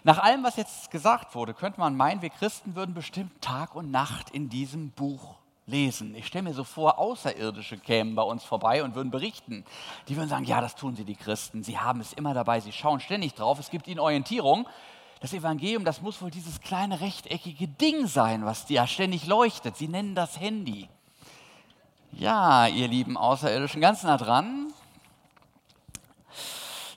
Nach 0.04 0.18
allem, 0.18 0.42
was 0.42 0.56
jetzt 0.56 0.90
gesagt 0.90 1.34
wurde, 1.34 1.54
könnte 1.54 1.78
man 1.78 1.96
meinen, 1.96 2.22
wir 2.22 2.30
Christen 2.30 2.74
würden 2.74 2.94
bestimmt 2.94 3.40
Tag 3.40 3.74
und 3.74 3.90
Nacht 3.90 4.30
in 4.30 4.48
diesem 4.48 4.90
Buch 4.90 5.36
lesen. 5.66 6.14
Ich 6.16 6.26
stelle 6.26 6.44
mir 6.44 6.54
so 6.54 6.64
vor, 6.64 6.98
Außerirdische 6.98 7.78
kämen 7.78 8.14
bei 8.14 8.22
uns 8.22 8.42
vorbei 8.42 8.82
und 8.82 8.94
würden 8.94 9.10
berichten. 9.12 9.64
Die 10.08 10.16
würden 10.16 10.28
sagen, 10.28 10.44
ja, 10.44 10.60
das 10.60 10.74
tun 10.74 10.96
sie, 10.96 11.04
die 11.04 11.14
Christen. 11.14 11.62
Sie 11.62 11.78
haben 11.78 12.00
es 12.00 12.12
immer 12.12 12.34
dabei, 12.34 12.60
sie 12.60 12.72
schauen 12.72 13.00
ständig 13.00 13.34
drauf, 13.34 13.60
es 13.60 13.70
gibt 13.70 13.86
ihnen 13.86 14.00
Orientierung 14.00 14.66
das 15.22 15.32
Evangelium, 15.32 15.84
das 15.84 16.02
muss 16.02 16.20
wohl 16.20 16.32
dieses 16.32 16.60
kleine 16.60 17.00
rechteckige 17.00 17.68
Ding 17.68 18.08
sein, 18.08 18.44
was 18.44 18.68
ja 18.68 18.88
ständig 18.88 19.24
leuchtet. 19.24 19.76
Sie 19.76 19.86
nennen 19.86 20.16
das 20.16 20.40
Handy. 20.40 20.88
Ja, 22.10 22.66
ihr 22.66 22.88
lieben 22.88 23.16
Außerirdischen, 23.16 23.80
ganz 23.80 24.02
nah 24.02 24.16
dran. 24.16 24.71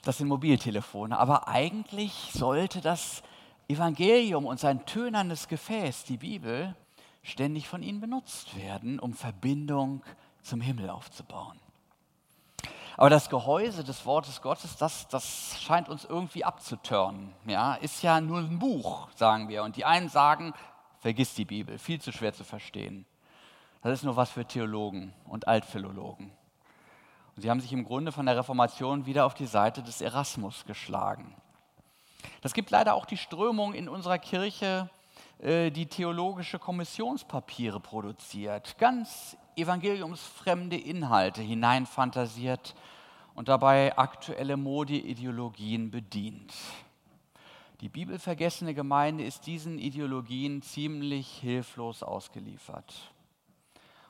Das 0.06 0.18
sind 0.18 0.28
Mobiltelefone. 0.28 1.18
Aber 1.18 1.48
eigentlich 1.48 2.30
sollte 2.32 2.80
das 2.80 3.24
Evangelium 3.66 4.46
und 4.46 4.60
sein 4.60 4.86
tönerndes 4.86 5.48
Gefäß, 5.48 6.04
die 6.04 6.16
Bibel, 6.16 6.76
ständig 7.24 7.66
von 7.66 7.82
ihnen 7.82 8.00
benutzt 8.00 8.56
werden, 8.56 9.00
um 9.00 9.14
Verbindung 9.14 10.04
zum 10.42 10.60
Himmel 10.60 10.90
aufzubauen. 10.90 11.58
Aber 12.96 13.10
das 13.10 13.28
Gehäuse 13.28 13.82
des 13.82 14.06
Wortes 14.06 14.42
Gottes, 14.42 14.76
das, 14.76 15.08
das 15.08 15.60
scheint 15.60 15.88
uns 15.88 16.04
irgendwie 16.04 16.44
abzuturnen. 16.44 17.34
Ja? 17.44 17.74
Ist 17.74 18.04
ja 18.04 18.20
nur 18.20 18.38
ein 18.38 18.60
Buch, 18.60 19.08
sagen 19.16 19.48
wir. 19.48 19.64
Und 19.64 19.74
die 19.74 19.84
einen 19.84 20.08
sagen, 20.08 20.54
vergiss 21.00 21.34
die 21.34 21.44
Bibel, 21.44 21.78
viel 21.78 22.00
zu 22.00 22.12
schwer 22.12 22.32
zu 22.32 22.44
verstehen. 22.44 23.06
Das 23.82 23.92
ist 23.92 24.04
nur 24.04 24.14
was 24.14 24.30
für 24.30 24.44
Theologen 24.44 25.12
und 25.24 25.48
Altphilologen. 25.48 26.30
Sie 27.38 27.50
haben 27.50 27.60
sich 27.60 27.72
im 27.72 27.84
Grunde 27.84 28.12
von 28.12 28.24
der 28.24 28.36
Reformation 28.38 29.04
wieder 29.04 29.26
auf 29.26 29.34
die 29.34 29.46
Seite 29.46 29.82
des 29.82 30.00
Erasmus 30.00 30.64
geschlagen. 30.64 31.34
Das 32.40 32.54
gibt 32.54 32.70
leider 32.70 32.94
auch 32.94 33.04
die 33.04 33.18
Strömung 33.18 33.74
in 33.74 33.90
unserer 33.90 34.18
Kirche, 34.18 34.88
äh, 35.38 35.70
die 35.70 35.86
theologische 35.86 36.58
Kommissionspapiere 36.58 37.78
produziert, 37.78 38.78
ganz 38.78 39.36
evangeliumsfremde 39.54 40.78
Inhalte 40.78 41.42
hineinfantasiert 41.42 42.74
und 43.34 43.48
dabei 43.48 43.96
aktuelle 43.98 44.56
Modeideologien 44.56 45.90
bedient. 45.90 46.54
Die 47.82 47.90
bibelvergessene 47.90 48.72
Gemeinde 48.72 49.24
ist 49.24 49.46
diesen 49.46 49.78
Ideologien 49.78 50.62
ziemlich 50.62 51.28
hilflos 51.28 52.02
ausgeliefert. 52.02 53.12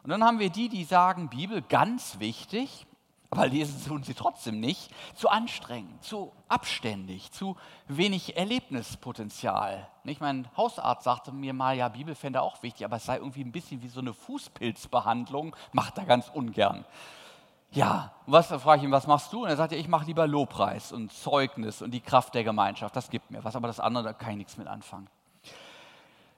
Und 0.05 0.11
dann 0.11 0.23
haben 0.23 0.39
wir 0.39 0.51
die, 0.51 0.69
die 0.69 0.85
sagen, 0.85 1.29
Bibel 1.29 1.63
ganz 1.63 2.21
wichtig, 2.21 2.87
aber 3.31 3.47
lesen 3.47 3.85
tun 3.87 4.03
sie 4.03 4.15
trotzdem 4.15 4.61
nicht, 4.61 4.91
zu 5.15 5.29
anstrengend, 5.29 6.03
zu 6.03 6.33
abständig, 6.49 7.33
zu 7.33 7.57
wenig 7.89 8.37
Erlebnispotenzial. 8.37 9.89
Nicht? 10.05 10.21
Mein 10.21 10.49
Hausarzt 10.57 11.05
sagte 11.05 11.33
mir 11.33 11.53
mal, 11.53 11.77
ja, 11.77 11.89
Bibel 11.89 12.15
fände 12.15 12.43
auch 12.43 12.63
wichtig, 12.63 12.85
aber 12.85 12.97
es 12.97 13.05
sei 13.05 13.17
irgendwie 13.17 13.43
ein 13.43 13.53
bisschen 13.53 13.83
wie 13.83 13.89
so 13.89 14.01
eine 14.01 14.15
Fußpilzbehandlung, 14.15 15.57
macht 15.73 15.99
er 15.99 16.05
ganz 16.05 16.29
ungern. 16.29 16.85
Ja, 17.73 18.13
was, 18.27 18.49
da 18.49 18.59
frage 18.59 18.79
ich 18.79 18.85
ihn, 18.85 18.93
was 18.93 19.07
machst 19.07 19.33
du? 19.33 19.43
Und 19.43 19.49
er 19.49 19.57
sagt, 19.57 19.73
ja, 19.73 19.79
ich 19.79 19.89
mache 19.89 20.07
lieber 20.07 20.27
Lobpreis 20.27 20.93
und 20.93 21.13
Zeugnis 21.13 21.83
und 21.83 21.91
die 21.91 22.01
Kraft 22.01 22.35
der 22.35 22.45
Gemeinschaft, 22.45 22.95
das 22.95 23.11
gibt 23.11 23.31
mir 23.31 23.45
was, 23.45 23.57
aber 23.57 23.67
das 23.67 23.81
andere, 23.81 24.05
da 24.05 24.13
kann 24.13 24.31
ich 24.31 24.37
nichts 24.39 24.57
mit 24.57 24.69
anfangen. 24.69 25.09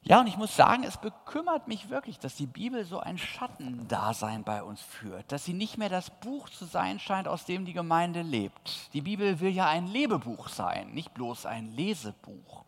Ja, 0.02 0.20
und 0.20 0.26
ich 0.26 0.36
muss 0.36 0.56
sagen, 0.56 0.84
es 0.84 0.96
bekümmert 0.96 1.68
mich 1.68 1.90
wirklich, 1.90 2.18
dass 2.18 2.34
die 2.34 2.46
Bibel 2.46 2.84
so 2.84 3.00
ein 3.00 3.18
Schattendasein 3.18 4.42
bei 4.44 4.62
uns 4.62 4.80
führt, 4.80 5.30
dass 5.32 5.44
sie 5.44 5.52
nicht 5.52 5.76
mehr 5.76 5.90
das 5.90 6.10
Buch 6.20 6.48
zu 6.48 6.64
sein 6.64 6.98
scheint, 6.98 7.28
aus 7.28 7.44
dem 7.44 7.64
die 7.64 7.74
Gemeinde 7.74 8.22
lebt. 8.22 8.92
Die 8.94 9.02
Bibel 9.02 9.40
will 9.40 9.50
ja 9.50 9.66
ein 9.66 9.86
Lebebuch 9.86 10.48
sein, 10.48 10.92
nicht 10.92 11.12
bloß 11.12 11.46
ein 11.46 11.72
Lesebuch. 11.72 12.64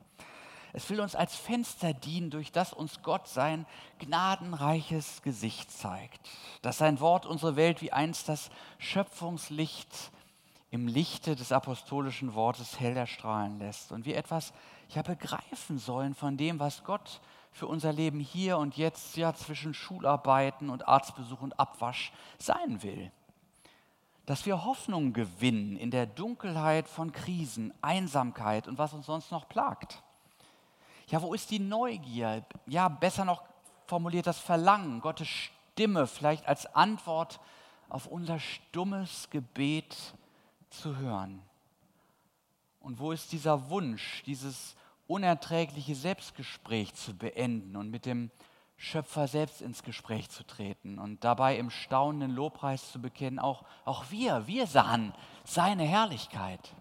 Es 0.72 0.88
will 0.90 1.00
uns 1.00 1.16
als 1.16 1.34
Fenster 1.34 1.94
dienen, 1.94 2.30
durch 2.30 2.52
das 2.52 2.72
uns 2.72 3.02
Gott 3.02 3.26
sein 3.26 3.66
gnadenreiches 3.98 5.22
Gesicht 5.22 5.70
zeigt, 5.70 6.20
dass 6.62 6.78
sein 6.78 7.00
Wort 7.00 7.26
unsere 7.26 7.56
Welt 7.56 7.80
wie 7.82 7.92
einst 7.92 8.28
das 8.28 8.50
Schöpfungslicht 8.78 10.12
im 10.70 10.86
Lichte 10.86 11.34
des 11.34 11.50
apostolischen 11.50 12.34
Wortes 12.34 12.78
hell 12.78 12.96
erstrahlen 12.96 13.58
lässt 13.58 13.90
und 13.90 14.04
wir 14.04 14.16
etwas 14.16 14.52
ja 14.94 15.03
begreifen 15.03 15.79
sollen 15.79 16.14
von 16.14 16.37
dem, 16.37 16.59
was 16.59 16.85
Gott 16.85 17.20
für 17.53 17.66
unser 17.66 17.92
Leben 17.92 18.20
hier 18.20 18.59
und 18.59 18.76
jetzt 18.76 19.16
ja 19.16 19.35
zwischen 19.35 19.74
Schularbeiten 19.74 20.70
und 20.70 20.87
Arztbesuch 20.87 21.40
und 21.40 21.59
Abwasch 21.59 22.12
sein 22.38 22.83
will. 22.83 23.11
Dass 24.26 24.46
wir 24.46 24.64
Hoffnung 24.64 25.12
gewinnen 25.12 25.76
in 25.76 25.90
der 25.90 26.07
Dunkelheit 26.07 26.88
von 26.88 27.12
Krisen, 27.12 27.74
Einsamkeit 27.83 28.68
und 28.68 28.79
was 28.79 28.92
uns 28.92 29.07
sonst 29.07 29.33
noch 29.33 29.48
plagt. 29.48 30.03
Ja, 31.09 31.20
wo 31.22 31.35
ist 31.35 31.50
die 31.50 31.59
Neugier? 31.59 32.44
Ja, 32.66 32.88
besser 32.88 33.24
noch 33.24 33.42
formuliert 33.87 34.29
das 34.29 34.38
Verlangen, 34.38 35.00
Gottes 35.00 35.29
Stimme 35.29 36.07
vielleicht 36.07 36.46
als 36.46 36.72
Antwort 36.74 37.40
auf 37.88 38.07
unser 38.07 38.38
stummes 38.38 39.29
Gebet 39.31 39.96
zu 40.70 40.96
hören. 40.96 41.42
Und 42.79 42.98
wo 43.00 43.12
ist 43.12 43.33
dieser 43.33 43.68
Wunsch, 43.68 44.22
dieses 44.24 44.76
unerträgliche 45.10 45.96
Selbstgespräch 45.96 46.94
zu 46.94 47.14
beenden 47.14 47.76
und 47.76 47.90
mit 47.90 48.06
dem 48.06 48.30
Schöpfer 48.76 49.26
selbst 49.26 49.60
ins 49.60 49.82
Gespräch 49.82 50.30
zu 50.30 50.46
treten 50.46 50.98
und 50.98 51.24
dabei 51.24 51.58
im 51.58 51.68
staunenden 51.68 52.30
Lobpreis 52.30 52.92
zu 52.92 53.02
bekennen, 53.02 53.40
auch, 53.40 53.64
auch 53.84 54.10
wir, 54.10 54.46
wir 54.46 54.68
sahen 54.68 55.12
seine 55.44 55.82
Herrlichkeit. 55.82 56.74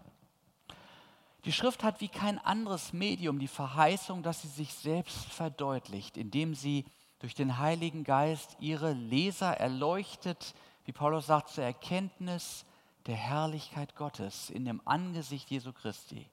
Die 1.44 1.52
Schrift 1.52 1.82
hat 1.82 2.00
wie 2.00 2.08
kein 2.08 2.38
anderes 2.38 2.92
Medium 2.92 3.40
die 3.40 3.48
Verheißung, 3.48 4.22
dass 4.22 4.42
sie 4.42 4.48
sich 4.48 4.72
selbst 4.74 5.24
verdeutlicht, 5.32 6.16
indem 6.16 6.54
sie 6.54 6.84
durch 7.18 7.34
den 7.34 7.58
Heiligen 7.58 8.04
Geist 8.04 8.56
ihre 8.60 8.92
Leser 8.92 9.56
erleuchtet, 9.58 10.54
wie 10.84 10.92
Paulus 10.92 11.26
sagt, 11.26 11.48
zur 11.48 11.64
Erkenntnis 11.64 12.64
der 13.06 13.16
Herrlichkeit 13.16 13.96
Gottes 13.96 14.50
in 14.50 14.64
dem 14.64 14.80
Angesicht 14.84 15.50
Jesu 15.50 15.72
Christi 15.72 16.30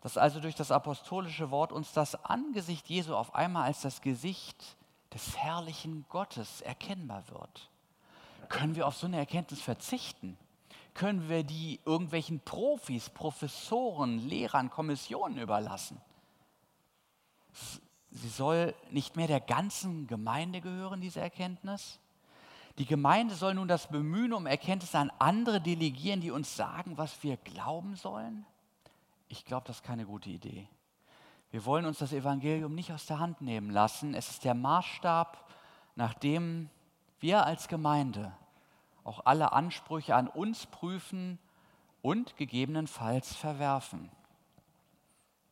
dass 0.00 0.16
also 0.16 0.40
durch 0.40 0.54
das 0.54 0.70
apostolische 0.70 1.50
Wort 1.50 1.72
uns 1.72 1.92
das 1.92 2.24
Angesicht 2.24 2.88
Jesu 2.88 3.14
auf 3.14 3.34
einmal 3.34 3.64
als 3.64 3.82
das 3.82 4.00
Gesicht 4.00 4.76
des 5.12 5.36
herrlichen 5.36 6.04
Gottes 6.08 6.60
erkennbar 6.60 7.24
wird. 7.28 7.70
Können 8.48 8.76
wir 8.76 8.86
auf 8.86 8.96
so 8.96 9.06
eine 9.06 9.18
Erkenntnis 9.18 9.60
verzichten? 9.60 10.36
können 10.94 11.28
wir 11.28 11.44
die 11.44 11.80
irgendwelchen 11.84 12.40
Profis, 12.40 13.10
Professoren, 13.10 14.18
Lehrern, 14.28 14.70
Kommissionen 14.70 15.38
überlassen. 15.38 16.00
Sie 18.10 18.28
soll 18.28 18.74
nicht 18.90 19.16
mehr 19.16 19.26
der 19.26 19.40
ganzen 19.40 20.06
Gemeinde 20.06 20.60
gehören, 20.60 21.00
diese 21.00 21.20
Erkenntnis. 21.20 21.98
Die 22.78 22.86
Gemeinde 22.86 23.34
soll 23.34 23.54
nun 23.54 23.68
das 23.68 23.88
Bemühen 23.88 24.32
um 24.32 24.46
Erkenntnisse 24.46 24.98
an 24.98 25.12
andere 25.18 25.60
delegieren, 25.60 26.20
die 26.20 26.30
uns 26.30 26.56
sagen, 26.56 26.98
was 26.98 27.22
wir 27.22 27.36
glauben 27.38 27.96
sollen. 27.96 28.46
Ich 29.30 29.44
glaube, 29.44 29.64
das 29.68 29.76
ist 29.76 29.84
keine 29.84 30.06
gute 30.06 30.28
Idee. 30.28 30.68
Wir 31.52 31.64
wollen 31.64 31.86
uns 31.86 31.98
das 31.98 32.12
Evangelium 32.12 32.74
nicht 32.74 32.92
aus 32.92 33.06
der 33.06 33.20
Hand 33.20 33.40
nehmen 33.40 33.70
lassen. 33.70 34.12
Es 34.12 34.28
ist 34.28 34.44
der 34.44 34.54
Maßstab, 34.54 35.48
nach 35.94 36.14
dem 36.14 36.68
wir 37.20 37.46
als 37.46 37.68
Gemeinde 37.68 38.32
auch 39.04 39.24
alle 39.24 39.52
Ansprüche 39.52 40.16
an 40.16 40.26
uns 40.26 40.66
prüfen 40.66 41.38
und 42.02 42.36
gegebenenfalls 42.38 43.36
verwerfen. 43.36 44.10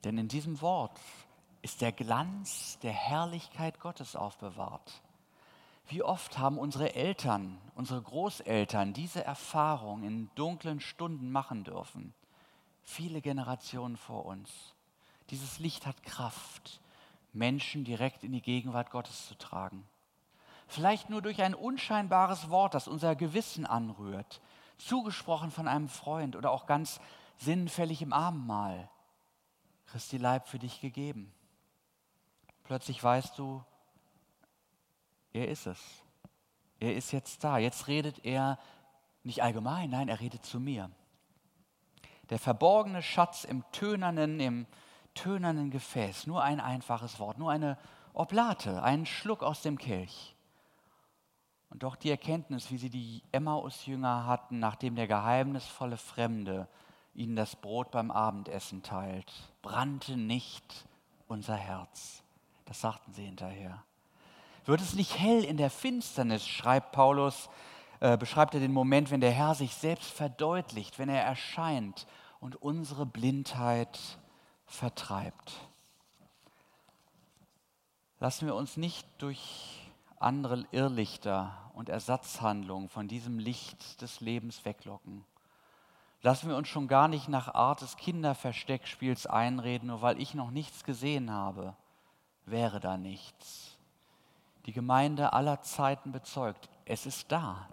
Denn 0.03 0.19
in 0.19 0.27
diesem 0.27 0.61
Wort 0.61 0.99
ist 1.63 1.81
der 1.81 1.93
Glanz 1.93 2.81
der 2.81 2.93
Herrlichkeit 2.93 3.79
Gottes 3.79 4.17
aufbewahrt. 4.17 5.03
Wie 5.87 6.03
oft 6.03 6.37
haben 6.37 6.59
unsere 6.59 6.97
Eltern, 6.97 7.59
unsere 7.77 8.03
Großeltern 8.03 8.93
diese 8.93 9.25
Erfahrung 9.25 10.03
in 10.03 10.31
dunklen 10.35 10.81
Stunden 10.81 11.31
machen 11.31 11.63
dürfen? 11.63 12.13
Viele 12.91 13.21
Generationen 13.21 13.99
vor 13.99 14.25
uns. 14.25 14.51
Dieses 15.29 15.59
Licht 15.59 15.85
hat 15.85 16.03
Kraft, 16.05 16.81
Menschen 17.35 17.85
direkt 17.85 18.25
in 18.25 18.33
die 18.33 18.41
Gegenwart 18.41 18.91
Gottes 18.91 19.29
zu 19.29 19.37
tragen. 19.37 19.87
Vielleicht 20.67 21.11
nur 21.11 21.21
durch 21.21 21.43
ein 21.43 21.55
unscheinbares 21.55 22.49
Wort, 22.49 22.73
das 22.73 22.89
unser 22.89 23.15
Gewissen 23.15 23.67
anrührt, 23.67 24.41
zugesprochen 24.79 25.51
von 25.51 25.69
einem 25.69 25.91
Freund 25.91 26.35
oder 26.35 26.51
auch 26.51 26.65
ganz 26.65 26.99
sinnfällig 27.37 28.01
im 28.01 28.15
Abendmahl. 28.15 28.89
Christi 29.89 30.17
Leib 30.17 30.49
für 30.49 30.59
dich 30.59 30.81
gegeben. 30.81 31.31
Plötzlich 32.65 33.05
weißt 33.05 33.39
du, 33.39 33.63
er 35.35 35.49
ist 35.49 35.67
es. 35.67 35.79
Er 36.81 36.97
ist 36.97 37.13
jetzt 37.13 37.45
da. 37.45 37.59
Jetzt 37.59 37.87
redet 37.87 38.25
er 38.25 38.59
nicht 39.25 39.43
allgemein, 39.43 39.91
nein, 39.91 40.09
er 40.09 40.21
redet 40.21 40.47
zu 40.47 40.59
mir. 40.59 40.91
Der 42.31 42.39
verborgene 42.39 43.03
Schatz 43.03 43.45
im 43.45 43.65
tönernen, 43.73 44.41
im 44.41 44.67
tönernen 45.15 45.71
Gefäß, 45.71 46.27
nur 46.27 46.43
ein 46.43 46.61
einfaches 46.61 47.19
Wort, 47.19 47.39
nur 47.39 47.51
eine 47.51 47.79
Oblate, 48.13 48.83
einen 48.83 49.07
Schluck 49.07 49.43
aus 49.43 49.63
dem 49.63 49.79
Kelch. 49.79 50.35
Und 51.71 51.83
doch 51.83 51.97
die 51.97 52.11
Erkenntnis, 52.11 52.71
wie 52.71 52.79
sie 52.79 52.91
die 52.91 53.23
Emmaus-Jünger 53.33 54.27
hatten, 54.27 54.59
nachdem 54.59 54.95
der 54.95 55.07
geheimnisvolle 55.07 55.97
Fremde 55.97 56.69
ihnen 57.15 57.37
das 57.37 57.57
Brot 57.57 57.91
beim 57.91 58.11
Abendessen 58.11 58.83
teilt, 58.83 59.33
brannte 59.61 60.17
nicht 60.17 60.87
unser 61.27 61.57
Herz. 61.57 62.23
Das 62.65 62.81
sagten 62.81 63.13
sie 63.13 63.25
hinterher. 63.25 63.83
Wird 64.65 64.81
es 64.81 64.95
nicht 64.95 65.19
hell 65.19 65.45
in 65.45 65.57
der 65.57 65.71
Finsternis, 65.71 66.47
schreibt 66.47 66.93
Paulus, 66.93 67.49
äh, 68.01 68.17
beschreibt 68.17 68.55
er 68.55 68.61
den 68.61 68.73
Moment, 68.73 69.11
wenn 69.11 69.21
der 69.21 69.31
Herr 69.31 69.55
sich 69.55 69.75
selbst 69.75 70.11
verdeutlicht, 70.11 70.99
wenn 70.99 71.09
er 71.09 71.23
erscheint 71.23 72.07
und 72.41 72.57
unsere 72.57 73.07
Blindheit 73.07 73.99
vertreibt. 74.67 75.53
Lassen 78.21 78.47
wir 78.47 78.55
uns 78.55 78.77
nicht 78.77 79.07
durch 79.19 79.91
andere 80.19 80.67
Irrlichter 80.73 81.57
und 81.75 81.89
Ersatzhandlungen 81.89 82.89
von 82.89 83.07
diesem 83.09 83.39
Licht 83.39 84.03
des 84.03 84.21
Lebens 84.21 84.65
weglocken. 84.65 85.25
Lassen 86.23 86.49
wir 86.49 86.57
uns 86.57 86.69
schon 86.69 86.89
gar 86.89 87.07
nicht 87.07 87.29
nach 87.29 87.55
Art 87.55 87.81
des 87.81 87.97
Kinderversteckspiels 87.97 89.27
einreden, 89.27 89.89
nur 89.89 90.03
weil 90.03 90.21
ich 90.21 90.35
noch 90.35 90.51
nichts 90.51 90.83
gesehen 90.83 91.31
habe 91.31 91.77
wäre 92.51 92.81
da 92.81 92.97
nichts. 92.97 93.77
Die 94.67 94.73
Gemeinde 94.73 95.33
aller 95.33 95.63
Zeiten 95.63 96.13
bezeugt, 96.13 96.69
es 96.85 97.07
ist 97.07 97.31
da. 97.33 97.69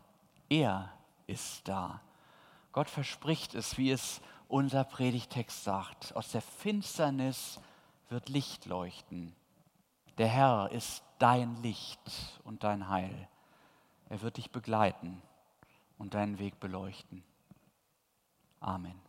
Er 0.50 0.92
ist 1.28 1.68
da. 1.68 2.02
Gott 2.72 2.90
verspricht 2.90 3.56
es, 3.56 3.78
wie 3.78 3.92
es 3.92 4.22
unser 4.48 4.84
Predigtext 4.84 5.64
sagt. 5.64 6.16
Aus 6.16 6.32
der 6.32 6.42
Finsternis 6.42 7.60
wird 8.10 8.30
Licht 8.30 8.66
leuchten. 8.66 9.36
Der 10.18 10.28
Herr 10.28 10.72
ist 10.72 11.04
dein 11.20 11.56
Licht 11.62 12.40
und 12.44 12.64
dein 12.64 12.90
Heil. 12.90 13.28
Er 14.10 14.22
wird 14.22 14.38
dich 14.38 14.52
begleiten 14.52 15.22
und 15.98 16.14
deinen 16.14 16.40
Weg 16.40 16.60
beleuchten. 16.60 17.24
Amen. 18.60 19.05